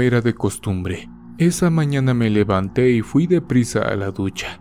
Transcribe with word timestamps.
era 0.00 0.20
de 0.20 0.34
costumbre, 0.34 1.08
esa 1.40 1.70
mañana 1.70 2.12
me 2.12 2.28
levanté 2.28 2.90
y 2.90 3.00
fui 3.00 3.26
deprisa 3.26 3.80
a 3.80 3.96
la 3.96 4.10
ducha, 4.10 4.60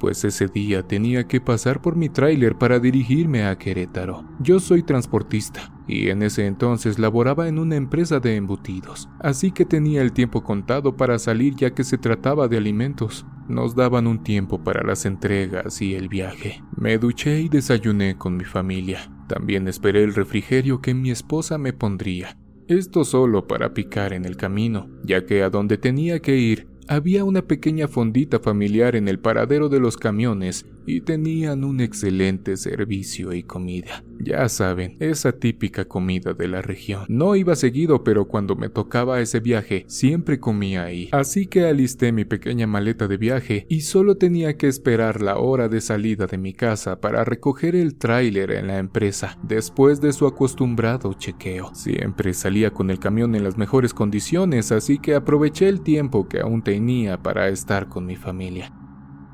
pues 0.00 0.24
ese 0.24 0.48
día 0.48 0.82
tenía 0.82 1.28
que 1.28 1.40
pasar 1.40 1.80
por 1.80 1.94
mi 1.94 2.08
tráiler 2.08 2.56
para 2.56 2.80
dirigirme 2.80 3.46
a 3.46 3.56
Querétaro. 3.56 4.24
Yo 4.40 4.58
soy 4.58 4.82
transportista 4.82 5.72
y 5.86 6.08
en 6.08 6.22
ese 6.22 6.46
entonces 6.46 6.98
laboraba 6.98 7.46
en 7.46 7.60
una 7.60 7.76
empresa 7.76 8.18
de 8.18 8.34
embutidos, 8.34 9.08
así 9.20 9.52
que 9.52 9.64
tenía 9.64 10.02
el 10.02 10.12
tiempo 10.12 10.42
contado 10.42 10.96
para 10.96 11.18
salir 11.20 11.54
ya 11.54 11.70
que 11.70 11.84
se 11.84 11.96
trataba 11.96 12.48
de 12.48 12.56
alimentos. 12.56 13.24
Nos 13.48 13.76
daban 13.76 14.08
un 14.08 14.24
tiempo 14.24 14.64
para 14.64 14.82
las 14.82 15.06
entregas 15.06 15.80
y 15.80 15.94
el 15.94 16.08
viaje. 16.08 16.60
Me 16.76 16.98
duché 16.98 17.40
y 17.40 17.48
desayuné 17.48 18.18
con 18.18 18.36
mi 18.36 18.44
familia. 18.44 19.12
También 19.28 19.68
esperé 19.68 20.02
el 20.02 20.14
refrigerio 20.14 20.80
que 20.80 20.94
mi 20.94 21.12
esposa 21.12 21.56
me 21.56 21.72
pondría. 21.72 22.36
Esto 22.68 23.04
solo 23.04 23.46
para 23.46 23.74
picar 23.74 24.12
en 24.12 24.24
el 24.24 24.36
camino, 24.36 24.88
ya 25.04 25.24
que 25.24 25.44
a 25.44 25.50
donde 25.50 25.78
tenía 25.78 26.18
que 26.18 26.36
ir 26.36 26.66
había 26.88 27.24
una 27.24 27.42
pequeña 27.42 27.88
fondita 27.88 28.38
familiar 28.38 28.96
en 28.96 29.08
el 29.08 29.18
paradero 29.18 29.68
de 29.68 29.80
los 29.80 29.96
camiones 29.96 30.66
y 30.86 31.00
tenían 31.00 31.64
un 31.64 31.80
excelente 31.80 32.56
servicio 32.56 33.32
y 33.32 33.42
comida. 33.42 34.04
Ya 34.20 34.48
saben, 34.48 34.96
esa 35.00 35.32
típica 35.32 35.84
comida 35.84 36.32
de 36.32 36.48
la 36.48 36.62
región. 36.62 37.04
No 37.08 37.34
iba 37.34 37.56
seguido, 37.56 38.04
pero 38.04 38.26
cuando 38.26 38.54
me 38.54 38.68
tocaba 38.68 39.20
ese 39.20 39.40
viaje, 39.40 39.84
siempre 39.88 40.38
comía 40.38 40.84
ahí. 40.84 41.08
Así 41.12 41.46
que 41.46 41.64
alisté 41.64 42.12
mi 42.12 42.24
pequeña 42.24 42.66
maleta 42.66 43.08
de 43.08 43.16
viaje 43.16 43.66
y 43.68 43.80
solo 43.80 44.16
tenía 44.16 44.56
que 44.56 44.68
esperar 44.68 45.22
la 45.22 45.38
hora 45.38 45.68
de 45.68 45.80
salida 45.80 46.26
de 46.26 46.38
mi 46.38 46.52
casa 46.52 47.00
para 47.00 47.24
recoger 47.24 47.74
el 47.74 47.96
tráiler 47.96 48.52
en 48.52 48.68
la 48.68 48.78
empresa, 48.78 49.38
después 49.42 50.00
de 50.00 50.12
su 50.12 50.26
acostumbrado 50.26 51.14
chequeo. 51.14 51.74
Siempre 51.74 52.32
salía 52.32 52.70
con 52.70 52.90
el 52.90 52.98
camión 52.98 53.34
en 53.34 53.42
las 53.42 53.58
mejores 53.58 53.92
condiciones, 53.92 54.70
así 54.70 54.98
que 54.98 55.14
aproveché 55.14 55.68
el 55.68 55.80
tiempo 55.80 56.28
que 56.28 56.40
aún 56.40 56.62
tenía 56.62 56.75
para 57.22 57.48
estar 57.48 57.88
con 57.88 58.06
mi 58.06 58.16
familia. 58.16 58.72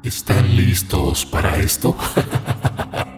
¿Están 0.03 0.57
listos 0.57 1.27
para 1.27 1.57
esto? 1.59 1.97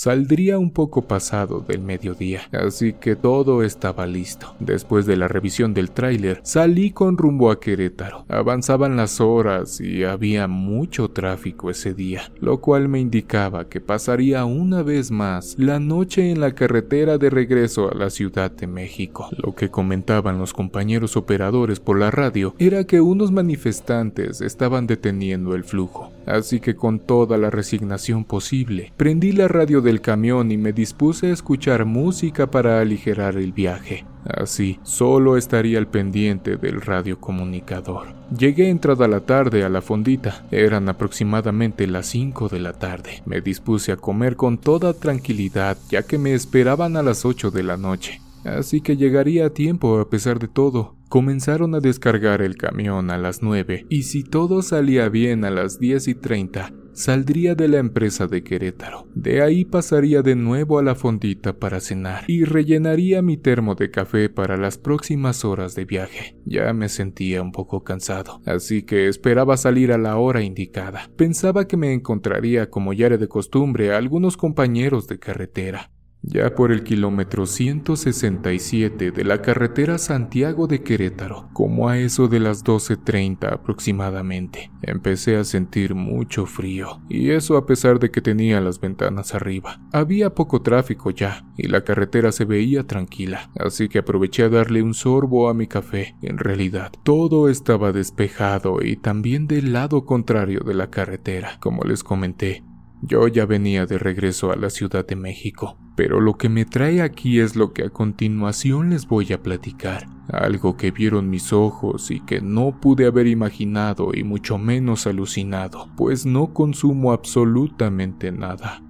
Saldría 0.00 0.58
un 0.58 0.70
poco 0.70 1.02
pasado 1.02 1.60
del 1.60 1.82
mediodía, 1.82 2.40
así 2.52 2.94
que 2.94 3.16
todo 3.16 3.62
estaba 3.62 4.06
listo. 4.06 4.54
Después 4.58 5.04
de 5.04 5.18
la 5.18 5.28
revisión 5.28 5.74
del 5.74 5.90
tráiler, 5.90 6.40
salí 6.42 6.90
con 6.90 7.18
rumbo 7.18 7.50
a 7.50 7.60
Querétaro. 7.60 8.24
Avanzaban 8.30 8.96
las 8.96 9.20
horas 9.20 9.78
y 9.78 10.04
había 10.04 10.48
mucho 10.48 11.10
tráfico 11.10 11.68
ese 11.68 11.92
día, 11.92 12.32
lo 12.40 12.62
cual 12.62 12.88
me 12.88 12.98
indicaba 12.98 13.68
que 13.68 13.82
pasaría 13.82 14.46
una 14.46 14.82
vez 14.82 15.10
más 15.10 15.54
la 15.58 15.78
noche 15.78 16.30
en 16.30 16.40
la 16.40 16.54
carretera 16.54 17.18
de 17.18 17.28
regreso 17.28 17.92
a 17.92 17.94
la 17.94 18.08
Ciudad 18.08 18.50
de 18.50 18.66
México. 18.66 19.28
Lo 19.36 19.54
que 19.54 19.68
comentaban 19.68 20.38
los 20.38 20.54
compañeros 20.54 21.18
operadores 21.18 21.78
por 21.78 21.98
la 21.98 22.10
radio 22.10 22.54
era 22.58 22.84
que 22.84 23.02
unos 23.02 23.32
manifestantes 23.32 24.40
estaban 24.40 24.86
deteniendo 24.86 25.54
el 25.54 25.64
flujo, 25.64 26.10
así 26.34 26.58
que 26.60 26.74
con 26.74 27.00
toda 27.00 27.36
la 27.36 27.50
resignación 27.50 28.24
posible, 28.24 28.92
prendí 28.96 29.32
la 29.32 29.46
radio 29.46 29.82
de 29.82 29.90
del 29.90 30.00
camión 30.00 30.52
y 30.52 30.56
me 30.56 30.72
dispuse 30.72 31.26
a 31.26 31.32
escuchar 31.32 31.84
música 31.84 32.48
para 32.48 32.80
aligerar 32.80 33.36
el 33.36 33.52
viaje. 33.52 34.06
Así, 34.24 34.78
solo 34.84 35.36
estaría 35.36 35.78
al 35.78 35.88
pendiente 35.88 36.56
del 36.56 36.80
radiocomunicador. 36.80 38.14
Llegué 38.38 38.68
entrada 38.68 39.08
la 39.08 39.20
tarde 39.20 39.64
a 39.64 39.68
la 39.68 39.82
fondita. 39.82 40.46
Eran 40.52 40.88
aproximadamente 40.88 41.88
las 41.88 42.06
5 42.06 42.48
de 42.48 42.60
la 42.60 42.74
tarde. 42.74 43.22
Me 43.26 43.40
dispuse 43.40 43.90
a 43.90 43.96
comer 43.96 44.36
con 44.36 44.58
toda 44.58 44.92
tranquilidad, 44.94 45.76
ya 45.88 46.04
que 46.04 46.18
me 46.18 46.34
esperaban 46.34 46.96
a 46.96 47.02
las 47.02 47.24
8 47.24 47.50
de 47.50 47.62
la 47.64 47.76
noche. 47.76 48.20
Así 48.44 48.80
que 48.80 48.96
llegaría 48.96 49.46
a 49.46 49.50
tiempo 49.50 49.98
a 49.98 50.08
pesar 50.08 50.38
de 50.38 50.48
todo. 50.48 50.96
Comenzaron 51.08 51.74
a 51.74 51.80
descargar 51.80 52.40
el 52.40 52.56
camión 52.56 53.10
a 53.10 53.18
las 53.18 53.42
9 53.42 53.86
y 53.88 54.04
si 54.04 54.22
todo 54.22 54.62
salía 54.62 55.08
bien 55.08 55.44
a 55.44 55.50
las 55.50 55.80
10 55.80 56.06
y 56.06 56.14
30, 56.14 56.72
saldría 56.92 57.54
de 57.54 57.68
la 57.68 57.78
empresa 57.78 58.26
de 58.26 58.42
Querétaro. 58.44 59.08
De 59.14 59.42
ahí 59.42 59.64
pasaría 59.64 60.22
de 60.22 60.36
nuevo 60.36 60.78
a 60.78 60.82
la 60.82 60.94
fondita 60.94 61.58
para 61.58 61.80
cenar 61.80 62.24
y 62.28 62.44
rellenaría 62.44 63.22
mi 63.22 63.36
termo 63.36 63.74
de 63.74 63.90
café 63.90 64.28
para 64.28 64.56
las 64.56 64.78
próximas 64.78 65.44
horas 65.44 65.74
de 65.74 65.84
viaje. 65.84 66.36
Ya 66.44 66.72
me 66.72 66.88
sentía 66.88 67.42
un 67.42 67.52
poco 67.52 67.82
cansado, 67.82 68.40
así 68.46 68.82
que 68.82 69.08
esperaba 69.08 69.56
salir 69.56 69.92
a 69.92 69.98
la 69.98 70.16
hora 70.16 70.42
indicada. 70.42 71.10
Pensaba 71.16 71.66
que 71.66 71.76
me 71.76 71.92
encontraría, 71.92 72.70
como 72.70 72.92
ya 72.92 73.06
era 73.06 73.16
de 73.16 73.28
costumbre, 73.28 73.92
a 73.92 73.96
algunos 73.96 74.36
compañeros 74.36 75.08
de 75.08 75.18
carretera. 75.18 75.90
Ya 76.22 76.54
por 76.54 76.70
el 76.70 76.84
kilómetro 76.84 77.46
167 77.46 79.10
de 79.10 79.24
la 79.24 79.40
carretera 79.40 79.96
Santiago 79.96 80.66
de 80.66 80.82
Querétaro, 80.82 81.48
como 81.54 81.88
a 81.88 81.98
eso 81.98 82.28
de 82.28 82.40
las 82.40 82.62
12.30 82.62 83.50
aproximadamente, 83.50 84.70
empecé 84.82 85.36
a 85.36 85.44
sentir 85.44 85.94
mucho 85.94 86.44
frío, 86.44 87.00
y 87.08 87.30
eso 87.30 87.56
a 87.56 87.64
pesar 87.64 87.98
de 87.98 88.10
que 88.10 88.20
tenía 88.20 88.60
las 88.60 88.80
ventanas 88.80 89.34
arriba. 89.34 89.80
Había 89.92 90.34
poco 90.34 90.60
tráfico 90.60 91.10
ya, 91.10 91.46
y 91.56 91.68
la 91.68 91.84
carretera 91.84 92.32
se 92.32 92.44
veía 92.44 92.86
tranquila, 92.86 93.50
así 93.58 93.88
que 93.88 94.00
aproveché 94.00 94.42
a 94.42 94.50
darle 94.50 94.82
un 94.82 94.92
sorbo 94.92 95.48
a 95.48 95.54
mi 95.54 95.66
café. 95.66 96.16
En 96.20 96.36
realidad, 96.36 96.92
todo 97.02 97.48
estaba 97.48 97.92
despejado 97.92 98.82
y 98.82 98.96
también 98.96 99.46
del 99.46 99.72
lado 99.72 100.04
contrario 100.04 100.60
de 100.60 100.74
la 100.74 100.90
carretera, 100.90 101.56
como 101.60 101.82
les 101.84 102.04
comenté. 102.04 102.62
Yo 103.02 103.26
ya 103.28 103.46
venía 103.46 103.86
de 103.86 103.98
regreso 103.98 104.52
a 104.52 104.56
la 104.56 104.68
Ciudad 104.68 105.06
de 105.06 105.16
México, 105.16 105.78
pero 106.00 106.18
lo 106.18 106.38
que 106.38 106.48
me 106.48 106.64
trae 106.64 107.02
aquí 107.02 107.40
es 107.40 107.56
lo 107.56 107.74
que 107.74 107.84
a 107.84 107.90
continuación 107.90 108.88
les 108.88 109.06
voy 109.06 109.34
a 109.34 109.42
platicar, 109.42 110.06
algo 110.28 110.74
que 110.78 110.92
vieron 110.92 111.28
mis 111.28 111.52
ojos 111.52 112.10
y 112.10 112.20
que 112.20 112.40
no 112.40 112.80
pude 112.80 113.04
haber 113.04 113.26
imaginado 113.26 114.12
y 114.14 114.24
mucho 114.24 114.56
menos 114.56 115.06
alucinado, 115.06 115.90
pues 115.98 116.24
no 116.24 116.54
consumo 116.54 117.12
absolutamente 117.12 118.32
nada. 118.32 118.82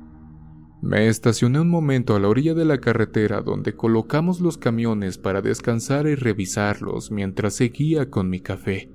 Me 0.82 1.08
estacioné 1.08 1.58
un 1.58 1.68
momento 1.68 2.14
a 2.14 2.20
la 2.20 2.28
orilla 2.28 2.54
de 2.54 2.64
la 2.64 2.78
carretera 2.78 3.40
donde 3.40 3.74
colocamos 3.74 4.40
los 4.40 4.56
camiones 4.56 5.18
para 5.18 5.42
descansar 5.42 6.06
y 6.06 6.14
revisarlos 6.14 7.10
mientras 7.10 7.54
seguía 7.54 8.08
con 8.08 8.30
mi 8.30 8.38
café, 8.38 8.88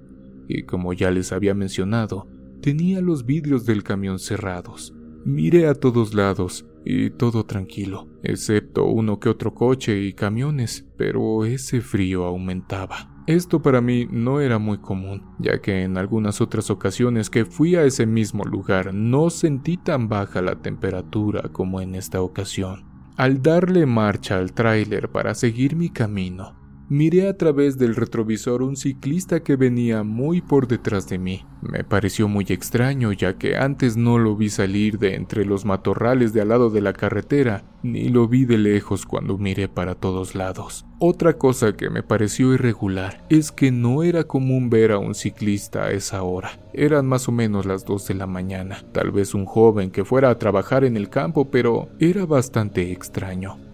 y 0.48 0.64
como 0.64 0.94
ya 0.94 1.12
les 1.12 1.34
había 1.34 1.54
mencionado, 1.54 2.30
tenía 2.62 3.02
los 3.02 3.26
vidrios 3.26 3.66
del 3.66 3.84
camión 3.84 4.20
cerrados. 4.20 4.94
Miré 5.26 5.68
a 5.68 5.74
todos 5.74 6.14
lados 6.14 6.66
y 6.86 7.10
todo 7.10 7.46
tranquilo, 7.46 8.08
excepto 8.24 8.86
uno 8.86 9.20
que 9.20 9.30
otro 9.30 9.54
coche 9.54 10.00
y 10.00 10.14
camiones, 10.14 10.86
pero 10.98 11.44
ese 11.44 11.82
frío 11.82 12.26
aumentaba. 12.26 13.12
Esto 13.28 13.64
para 13.64 13.82
mí 13.82 14.08
no 14.12 14.40
era 14.40 14.60
muy 14.60 14.78
común, 14.78 15.24
ya 15.40 15.60
que 15.60 15.82
en 15.82 15.98
algunas 15.98 16.42
otras 16.42 16.70
ocasiones 16.70 17.32
que 17.32 17.44
fui 17.44 17.76
a 17.76 17.84
ese 17.84 18.06
mismo 18.06 18.44
lugar 18.44 18.94
no 18.94 19.32
sentí 19.32 19.78
tan 19.78 20.08
baja 20.08 20.44
la 20.44 20.62
temperatura 20.62 21.50
como 21.52 21.82
en 21.82 21.96
esta 21.96 22.22
ocasión. 22.22 22.86
Al 23.18 23.42
darle 23.42 23.88
marcha 23.88 24.38
al 24.38 24.54
tráiler 24.54 25.10
para 25.10 25.34
seguir 25.34 25.76
mi 25.76 25.90
camino, 25.90 26.65
Miré 26.88 27.28
a 27.28 27.36
través 27.36 27.80
del 27.80 27.96
retrovisor 27.96 28.62
un 28.62 28.78
ciclista 28.78 29.40
que 29.40 29.56
venía 29.56 30.04
muy 30.04 30.42
por 30.42 30.68
detrás 30.68 31.10
de 31.10 31.18
mí. 31.18 31.44
Me 31.64 31.84
pareció 31.84 32.28
muy 32.28 32.46
extraño 32.50 33.12
ya 33.12 33.40
que 33.40 33.58
antes 33.58 33.98
no 33.98 34.20
lo 34.20 34.36
vi 34.36 34.50
salir 34.50 35.00
de 35.00 35.16
entre 35.16 35.46
los 35.46 35.66
matorrales 35.66 36.32
de 36.32 36.42
al 36.42 36.50
lado 36.50 36.70
de 36.70 36.82
la 36.82 36.94
carretera, 36.94 37.64
ni 37.82 38.10
lo 38.10 38.28
vi 38.28 38.46
de 38.46 38.60
lejos 38.60 39.08
cuando 39.08 39.40
miré 39.40 39.68
para 39.68 39.96
todos 39.96 40.36
lados. 40.36 40.86
Otra 41.00 41.40
cosa 41.40 41.76
que 41.76 41.90
me 41.90 42.04
pareció 42.04 42.54
irregular 42.54 43.26
es 43.32 43.52
que 43.52 43.72
no 43.72 44.04
era 44.04 44.26
común 44.26 44.70
ver 44.70 44.92
a 44.92 45.00
un 45.00 45.16
ciclista 45.16 45.86
a 45.86 45.92
esa 45.92 46.22
hora. 46.22 46.60
Eran 46.72 47.08
más 47.08 47.28
o 47.28 47.32
menos 47.32 47.66
las 47.66 47.84
2 47.86 48.10
de 48.10 48.14
la 48.14 48.28
mañana, 48.28 48.86
tal 48.92 49.10
vez 49.10 49.34
un 49.34 49.46
joven 49.46 49.90
que 49.90 50.06
fuera 50.06 50.30
a 50.30 50.38
trabajar 50.38 50.84
en 50.84 50.98
el 50.98 51.10
campo, 51.10 51.50
pero 51.50 51.90
era 52.00 52.28
bastante 52.28 52.92
extraño. 52.92 53.65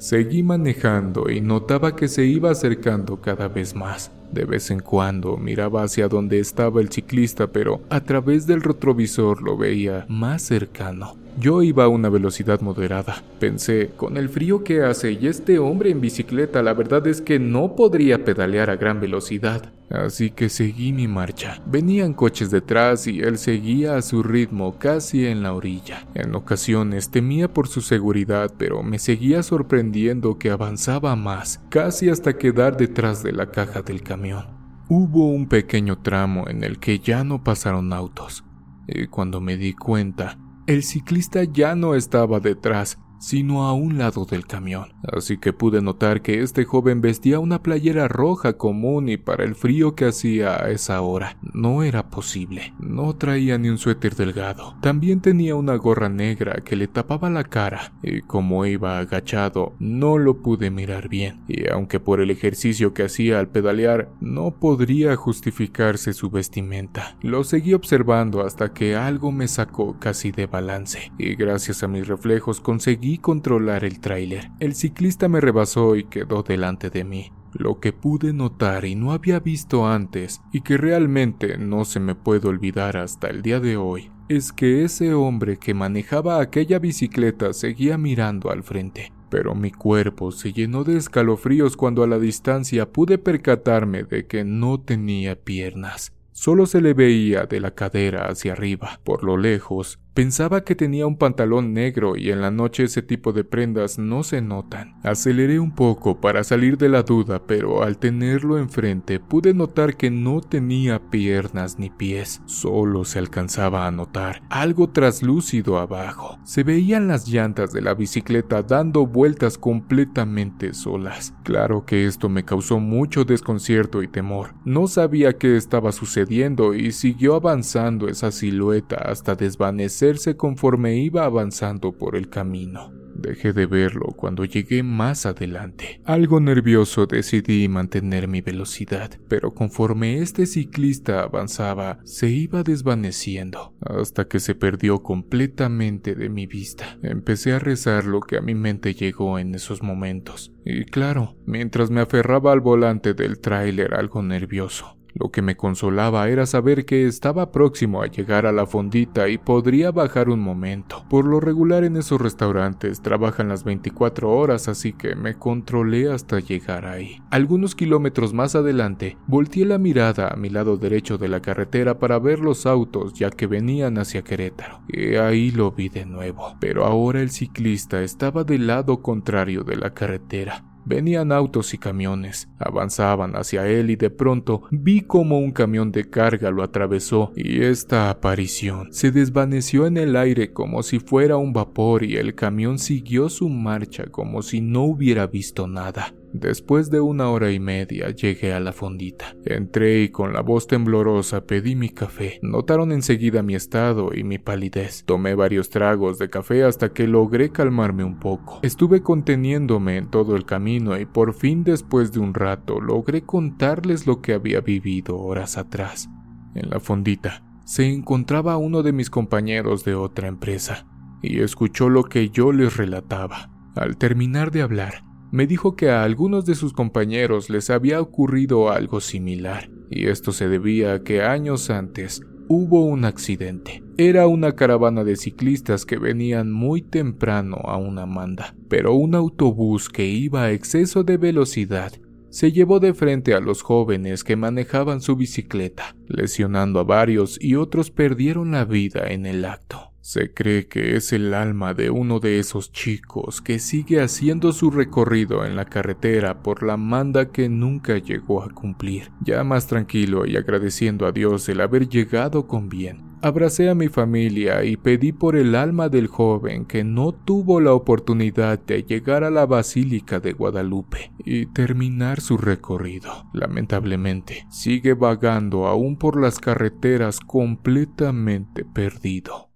Seguí 0.00 0.42
manejando 0.42 1.28
y 1.28 1.42
notaba 1.42 1.94
que 1.94 2.08
se 2.08 2.24
iba 2.24 2.50
acercando 2.50 3.20
cada 3.20 3.48
vez 3.48 3.74
más. 3.74 4.10
De 4.32 4.46
vez 4.46 4.70
en 4.70 4.80
cuando 4.80 5.36
miraba 5.36 5.82
hacia 5.82 6.08
donde 6.08 6.40
estaba 6.40 6.80
el 6.80 6.88
ciclista, 6.88 7.48
pero 7.48 7.82
a 7.90 8.00
través 8.00 8.46
del 8.46 8.62
retrovisor 8.62 9.42
lo 9.42 9.58
veía 9.58 10.06
más 10.08 10.40
cercano. 10.40 11.19
Yo 11.38 11.62
iba 11.62 11.84
a 11.84 11.88
una 11.88 12.08
velocidad 12.08 12.60
moderada. 12.60 13.22
Pensé, 13.38 13.90
con 13.96 14.16
el 14.16 14.28
frío 14.28 14.64
que 14.64 14.82
hace 14.82 15.12
y 15.12 15.26
este 15.26 15.58
hombre 15.58 15.90
en 15.90 16.00
bicicleta, 16.00 16.62
la 16.62 16.74
verdad 16.74 17.06
es 17.06 17.20
que 17.20 17.38
no 17.38 17.76
podría 17.76 18.24
pedalear 18.24 18.70
a 18.70 18.76
gran 18.76 19.00
velocidad. 19.00 19.72
Así 19.90 20.30
que 20.30 20.48
seguí 20.48 20.92
mi 20.92 21.08
marcha. 21.08 21.60
Venían 21.66 22.14
coches 22.14 22.50
detrás 22.50 23.06
y 23.06 23.20
él 23.20 23.38
seguía 23.38 23.96
a 23.96 24.02
su 24.02 24.22
ritmo 24.22 24.78
casi 24.78 25.26
en 25.26 25.42
la 25.42 25.52
orilla. 25.52 26.06
En 26.14 26.34
ocasiones 26.34 27.10
temía 27.10 27.52
por 27.52 27.66
su 27.66 27.80
seguridad, 27.80 28.52
pero 28.56 28.82
me 28.82 28.98
seguía 28.98 29.42
sorprendiendo 29.42 30.38
que 30.38 30.50
avanzaba 30.50 31.16
más, 31.16 31.60
casi 31.70 32.08
hasta 32.08 32.38
quedar 32.38 32.76
detrás 32.76 33.22
de 33.22 33.32
la 33.32 33.50
caja 33.50 33.82
del 33.82 34.02
camión. 34.02 34.44
Hubo 34.88 35.28
un 35.28 35.48
pequeño 35.48 35.98
tramo 35.98 36.48
en 36.48 36.64
el 36.64 36.78
que 36.78 36.98
ya 36.98 37.24
no 37.24 37.42
pasaron 37.42 37.92
autos. 37.92 38.44
Y 38.86 39.06
cuando 39.06 39.40
me 39.40 39.56
di 39.56 39.72
cuenta, 39.72 40.36
el 40.70 40.84
ciclista 40.84 41.42
ya 41.42 41.74
no 41.74 41.96
estaba 41.96 42.38
detrás, 42.38 42.96
sino 43.20 43.66
a 43.66 43.74
un 43.74 43.98
lado 43.98 44.24
del 44.24 44.46
camión, 44.46 44.94
así 45.04 45.36
que 45.36 45.52
pude 45.52 45.82
notar 45.82 46.22
que 46.22 46.42
este 46.42 46.64
joven 46.64 47.00
vestía 47.00 47.38
una 47.38 47.62
playera 47.62 48.08
roja 48.08 48.54
común 48.54 49.08
y 49.08 49.18
para 49.18 49.44
el 49.44 49.54
frío 49.54 49.94
que 49.94 50.06
hacía 50.06 50.64
a 50.64 50.70
esa 50.70 51.00
hora 51.02 51.36
no 51.52 51.82
era 51.82 52.08
posible. 52.08 52.72
No 52.80 53.14
traía 53.14 53.58
ni 53.58 53.68
un 53.68 53.78
suéter 53.78 54.16
delgado, 54.16 54.74
también 54.80 55.20
tenía 55.20 55.54
una 55.54 55.76
gorra 55.76 56.08
negra 56.08 56.62
que 56.64 56.76
le 56.76 56.88
tapaba 56.88 57.30
la 57.30 57.44
cara 57.44 57.92
y 58.02 58.22
como 58.22 58.64
iba 58.64 58.98
agachado 58.98 59.74
no 59.78 60.16
lo 60.16 60.38
pude 60.38 60.70
mirar 60.70 61.08
bien. 61.08 61.40
Y 61.46 61.68
aunque 61.68 62.00
por 62.00 62.20
el 62.20 62.30
ejercicio 62.30 62.94
que 62.94 63.04
hacía 63.04 63.38
al 63.38 63.48
pedalear 63.48 64.08
no 64.20 64.52
podría 64.52 65.14
justificarse 65.16 66.14
su 66.14 66.30
vestimenta, 66.30 67.16
lo 67.20 67.44
seguí 67.44 67.74
observando 67.74 68.40
hasta 68.40 68.72
que 68.72 68.96
algo 68.96 69.30
me 69.30 69.46
sacó 69.46 69.96
casi 69.98 70.32
de 70.32 70.46
balance 70.46 71.12
y 71.18 71.34
gracias 71.34 71.82
a 71.82 71.88
mis 71.88 72.08
reflejos 72.08 72.60
conseguí 72.60 73.09
controlar 73.18 73.84
el 73.84 74.00
tráiler. 74.00 74.50
El 74.60 74.74
ciclista 74.74 75.28
me 75.28 75.40
rebasó 75.40 75.96
y 75.96 76.04
quedó 76.04 76.42
delante 76.42 76.90
de 76.90 77.04
mí. 77.04 77.32
Lo 77.52 77.80
que 77.80 77.92
pude 77.92 78.32
notar 78.32 78.84
y 78.84 78.94
no 78.94 79.12
había 79.12 79.40
visto 79.40 79.86
antes, 79.86 80.40
y 80.52 80.60
que 80.60 80.76
realmente 80.76 81.58
no 81.58 81.84
se 81.84 81.98
me 81.98 82.14
puede 82.14 82.48
olvidar 82.48 82.96
hasta 82.96 83.28
el 83.28 83.42
día 83.42 83.58
de 83.58 83.76
hoy, 83.76 84.10
es 84.28 84.52
que 84.52 84.84
ese 84.84 85.12
hombre 85.14 85.56
que 85.56 85.74
manejaba 85.74 86.40
aquella 86.40 86.78
bicicleta 86.78 87.52
seguía 87.52 87.98
mirando 87.98 88.50
al 88.50 88.62
frente. 88.62 89.12
Pero 89.28 89.54
mi 89.54 89.70
cuerpo 89.72 90.30
se 90.30 90.52
llenó 90.52 90.84
de 90.84 90.96
escalofríos 90.96 91.76
cuando 91.76 92.02
a 92.02 92.06
la 92.06 92.18
distancia 92.18 92.92
pude 92.92 93.18
percatarme 93.18 94.04
de 94.04 94.26
que 94.26 94.44
no 94.44 94.80
tenía 94.80 95.36
piernas. 95.36 96.12
Solo 96.32 96.66
se 96.66 96.80
le 96.80 96.94
veía 96.94 97.46
de 97.46 97.60
la 97.60 97.72
cadera 97.72 98.28
hacia 98.28 98.52
arriba. 98.52 99.00
Por 99.04 99.24
lo 99.24 99.36
lejos, 99.36 99.98
Pensaba 100.12 100.64
que 100.64 100.74
tenía 100.74 101.06
un 101.06 101.16
pantalón 101.16 101.72
negro 101.72 102.16
y 102.16 102.30
en 102.30 102.40
la 102.40 102.50
noche 102.50 102.82
ese 102.82 103.00
tipo 103.00 103.32
de 103.32 103.44
prendas 103.44 103.96
no 103.96 104.24
se 104.24 104.42
notan. 104.42 104.96
Aceleré 105.04 105.60
un 105.60 105.72
poco 105.72 106.20
para 106.20 106.42
salir 106.42 106.76
de 106.78 106.88
la 106.88 107.04
duda, 107.04 107.46
pero 107.46 107.84
al 107.84 107.96
tenerlo 107.96 108.58
enfrente 108.58 109.20
pude 109.20 109.54
notar 109.54 109.96
que 109.96 110.10
no 110.10 110.40
tenía 110.40 110.98
piernas 111.10 111.78
ni 111.78 111.90
pies, 111.90 112.42
solo 112.46 113.04
se 113.04 113.20
alcanzaba 113.20 113.86
a 113.86 113.90
notar 113.92 114.42
algo 114.50 114.90
traslúcido 114.90 115.78
abajo. 115.78 116.40
Se 116.42 116.64
veían 116.64 117.06
las 117.06 117.28
llantas 117.28 117.72
de 117.72 117.80
la 117.80 117.94
bicicleta 117.94 118.62
dando 118.62 119.06
vueltas 119.06 119.58
completamente 119.58 120.74
solas. 120.74 121.34
Claro 121.44 121.86
que 121.86 122.06
esto 122.06 122.28
me 122.28 122.44
causó 122.44 122.80
mucho 122.80 123.24
desconcierto 123.24 124.02
y 124.02 124.08
temor. 124.08 124.54
No 124.64 124.88
sabía 124.88 125.38
qué 125.38 125.56
estaba 125.56 125.92
sucediendo 125.92 126.74
y 126.74 126.90
siguió 126.90 127.36
avanzando 127.36 128.08
esa 128.08 128.32
silueta 128.32 128.96
hasta 128.96 129.36
desvanecer 129.36 129.99
conforme 130.36 130.96
iba 130.96 131.24
avanzando 131.24 131.92
por 131.92 132.16
el 132.16 132.30
camino. 132.30 132.92
Dejé 133.14 133.52
de 133.52 133.66
verlo 133.66 134.06
cuando 134.16 134.46
llegué 134.46 134.82
más 134.82 135.26
adelante. 135.26 136.00
Algo 136.04 136.40
nervioso 136.40 137.04
decidí 137.04 137.68
mantener 137.68 138.28
mi 138.28 138.40
velocidad, 138.40 139.10
pero 139.28 139.52
conforme 139.52 140.22
este 140.22 140.46
ciclista 140.46 141.22
avanzaba, 141.22 141.98
se 142.04 142.30
iba 142.30 142.62
desvaneciendo, 142.62 143.74
hasta 143.80 144.26
que 144.26 144.40
se 144.40 144.54
perdió 144.54 145.02
completamente 145.02 146.14
de 146.14 146.30
mi 146.30 146.46
vista. 146.46 146.98
Empecé 147.02 147.52
a 147.52 147.58
rezar 147.58 148.06
lo 148.06 148.20
que 148.20 148.38
a 148.38 148.40
mi 148.40 148.54
mente 148.54 148.94
llegó 148.94 149.38
en 149.38 149.54
esos 149.54 149.82
momentos. 149.82 150.54
Y 150.64 150.86
claro, 150.86 151.36
mientras 151.44 151.90
me 151.90 152.00
aferraba 152.00 152.52
al 152.52 152.60
volante 152.60 153.12
del 153.12 153.38
tráiler 153.38 153.92
algo 153.92 154.22
nervioso, 154.22 154.96
lo 155.14 155.30
que 155.30 155.42
me 155.42 155.56
consolaba 155.56 156.28
era 156.28 156.46
saber 156.46 156.84
que 156.84 157.06
estaba 157.06 157.52
próximo 157.52 158.02
a 158.02 158.06
llegar 158.06 158.46
a 158.46 158.52
la 158.52 158.66
fondita 158.66 159.28
y 159.28 159.38
podría 159.38 159.90
bajar 159.90 160.28
un 160.28 160.40
momento. 160.40 161.04
Por 161.08 161.24
lo 161.24 161.40
regular 161.40 161.84
en 161.84 161.96
esos 161.96 162.20
restaurantes 162.20 163.02
trabajan 163.02 163.48
las 163.48 163.64
24 163.64 164.30
horas, 164.30 164.68
así 164.68 164.92
que 164.92 165.14
me 165.14 165.34
controlé 165.34 166.10
hasta 166.10 166.40
llegar 166.40 166.86
ahí. 166.86 167.20
Algunos 167.30 167.74
kilómetros 167.74 168.32
más 168.32 168.54
adelante, 168.54 169.16
volteé 169.26 169.64
la 169.64 169.78
mirada 169.78 170.28
a 170.28 170.36
mi 170.36 170.50
lado 170.50 170.76
derecho 170.76 171.18
de 171.18 171.28
la 171.28 171.40
carretera 171.40 171.98
para 171.98 172.18
ver 172.18 172.40
los 172.40 172.66
autos 172.66 173.14
ya 173.14 173.30
que 173.30 173.46
venían 173.46 173.98
hacia 173.98 174.22
Querétaro. 174.22 174.80
Y 174.88 175.16
ahí 175.16 175.50
lo 175.50 175.72
vi 175.72 175.88
de 175.88 176.06
nuevo, 176.06 176.56
pero 176.60 176.84
ahora 176.84 177.20
el 177.20 177.30
ciclista 177.30 178.02
estaba 178.02 178.44
del 178.44 178.66
lado 178.66 179.02
contrario 179.02 179.64
de 179.64 179.76
la 179.76 179.94
carretera. 179.94 180.69
Venían 180.84 181.32
autos 181.32 181.74
y 181.74 181.78
camiones, 181.78 182.48
avanzaban 182.58 183.36
hacia 183.36 183.66
él 183.66 183.90
y 183.90 183.96
de 183.96 184.10
pronto 184.10 184.62
vi 184.70 185.02
como 185.02 185.38
un 185.38 185.52
camión 185.52 185.92
de 185.92 186.08
carga 186.08 186.50
lo 186.50 186.62
atravesó 186.62 187.32
y 187.36 187.62
esta 187.62 188.10
aparición 188.10 188.92
se 188.92 189.10
desvaneció 189.10 189.86
en 189.86 189.96
el 189.96 190.16
aire 190.16 190.52
como 190.52 190.82
si 190.82 190.98
fuera 190.98 191.36
un 191.36 191.52
vapor 191.52 192.04
y 192.04 192.16
el 192.16 192.34
camión 192.34 192.78
siguió 192.78 193.28
su 193.28 193.48
marcha 193.48 194.06
como 194.06 194.42
si 194.42 194.60
no 194.60 194.82
hubiera 194.82 195.26
visto 195.26 195.66
nada. 195.66 196.14
Después 196.32 196.90
de 196.90 197.00
una 197.00 197.28
hora 197.28 197.50
y 197.50 197.58
media 197.58 198.10
llegué 198.10 198.52
a 198.52 198.60
la 198.60 198.72
fondita. 198.72 199.34
Entré 199.44 200.02
y 200.02 200.10
con 200.10 200.32
la 200.32 200.42
voz 200.42 200.68
temblorosa 200.68 201.44
pedí 201.44 201.74
mi 201.74 201.88
café. 201.88 202.38
Notaron 202.40 202.92
enseguida 202.92 203.42
mi 203.42 203.56
estado 203.56 204.10
y 204.14 204.22
mi 204.22 204.38
palidez. 204.38 205.04
Tomé 205.04 205.34
varios 205.34 205.70
tragos 205.70 206.18
de 206.18 206.30
café 206.30 206.62
hasta 206.62 206.92
que 206.92 207.08
logré 207.08 207.50
calmarme 207.50 208.04
un 208.04 208.20
poco. 208.20 208.60
Estuve 208.62 209.02
conteniéndome 209.02 209.96
en 209.96 210.10
todo 210.10 210.36
el 210.36 210.44
camino 210.44 210.98
y 210.98 211.04
por 211.04 211.34
fin 211.34 211.64
después 211.64 212.12
de 212.12 212.20
un 212.20 212.34
rato 212.34 212.80
logré 212.80 213.22
contarles 213.22 214.06
lo 214.06 214.20
que 214.22 214.32
había 214.32 214.60
vivido 214.60 215.18
horas 215.18 215.58
atrás. 215.58 216.08
En 216.54 216.70
la 216.70 216.78
fondita 216.78 217.42
se 217.64 217.86
encontraba 217.86 218.56
uno 218.56 218.82
de 218.82 218.92
mis 218.92 219.10
compañeros 219.10 219.84
de 219.84 219.94
otra 219.94 220.28
empresa 220.28 220.86
y 221.22 221.40
escuchó 221.40 221.88
lo 221.88 222.04
que 222.04 222.30
yo 222.30 222.52
les 222.52 222.76
relataba. 222.76 223.50
Al 223.76 223.96
terminar 223.96 224.50
de 224.50 224.62
hablar, 224.62 225.04
me 225.30 225.46
dijo 225.46 225.76
que 225.76 225.90
a 225.90 226.02
algunos 226.02 226.44
de 226.46 226.54
sus 226.54 226.72
compañeros 226.72 227.50
les 227.50 227.70
había 227.70 228.00
ocurrido 228.00 228.70
algo 228.70 229.00
similar, 229.00 229.70
y 229.90 230.06
esto 230.06 230.32
se 230.32 230.48
debía 230.48 230.94
a 230.94 231.02
que 231.02 231.22
años 231.22 231.70
antes 231.70 232.22
hubo 232.48 232.84
un 232.84 233.04
accidente. 233.04 233.82
Era 233.96 234.26
una 234.26 234.56
caravana 234.56 235.04
de 235.04 235.14
ciclistas 235.14 235.86
que 235.86 235.98
venían 235.98 236.50
muy 236.50 236.82
temprano 236.82 237.58
a 237.64 237.76
una 237.76 238.06
manda, 238.06 238.56
pero 238.68 238.94
un 238.94 239.14
autobús 239.14 239.88
que 239.88 240.06
iba 240.06 240.42
a 240.42 240.52
exceso 240.52 241.04
de 241.04 241.16
velocidad 241.16 241.92
se 242.30 242.52
llevó 242.52 242.80
de 242.80 242.94
frente 242.94 243.34
a 243.34 243.40
los 243.40 243.62
jóvenes 243.62 244.24
que 244.24 244.36
manejaban 244.36 245.00
su 245.00 245.16
bicicleta, 245.16 245.96
lesionando 246.06 246.80
a 246.80 246.84
varios 246.84 247.38
y 247.40 247.56
otros 247.56 247.90
perdieron 247.90 248.52
la 248.52 248.64
vida 248.64 249.08
en 249.12 249.26
el 249.26 249.44
acto. 249.44 249.89
Se 250.02 250.32
cree 250.32 250.66
que 250.66 250.96
es 250.96 251.12
el 251.12 251.34
alma 251.34 251.74
de 251.74 251.90
uno 251.90 252.20
de 252.20 252.38
esos 252.38 252.72
chicos 252.72 253.42
que 253.42 253.58
sigue 253.58 254.00
haciendo 254.00 254.52
su 254.52 254.70
recorrido 254.70 255.44
en 255.44 255.56
la 255.56 255.66
carretera 255.66 256.42
por 256.42 256.62
la 256.62 256.78
manda 256.78 257.30
que 257.30 257.50
nunca 257.50 257.98
llegó 257.98 258.42
a 258.42 258.48
cumplir. 258.48 259.10
Ya 259.20 259.44
más 259.44 259.66
tranquilo 259.66 260.24
y 260.24 260.36
agradeciendo 260.36 261.06
a 261.06 261.12
Dios 261.12 261.48
el 261.50 261.60
haber 261.60 261.86
llegado 261.86 262.46
con 262.46 262.70
bien, 262.70 263.02
abracé 263.20 263.68
a 263.68 263.74
mi 263.74 263.88
familia 263.88 264.64
y 264.64 264.78
pedí 264.78 265.12
por 265.12 265.36
el 265.36 265.54
alma 265.54 265.90
del 265.90 266.06
joven 266.06 266.64
que 266.64 266.82
no 266.82 267.12
tuvo 267.12 267.60
la 267.60 267.74
oportunidad 267.74 268.58
de 268.58 268.82
llegar 268.82 269.22
a 269.22 269.30
la 269.30 269.44
Basílica 269.44 270.18
de 270.18 270.32
Guadalupe 270.32 271.12
y 271.18 271.44
terminar 271.46 272.22
su 272.22 272.38
recorrido. 272.38 273.26
Lamentablemente, 273.34 274.46
sigue 274.50 274.94
vagando 274.94 275.66
aún 275.66 275.96
por 275.96 276.18
las 276.18 276.38
carreteras 276.38 277.20
completamente 277.20 278.64
perdido. 278.64 279.49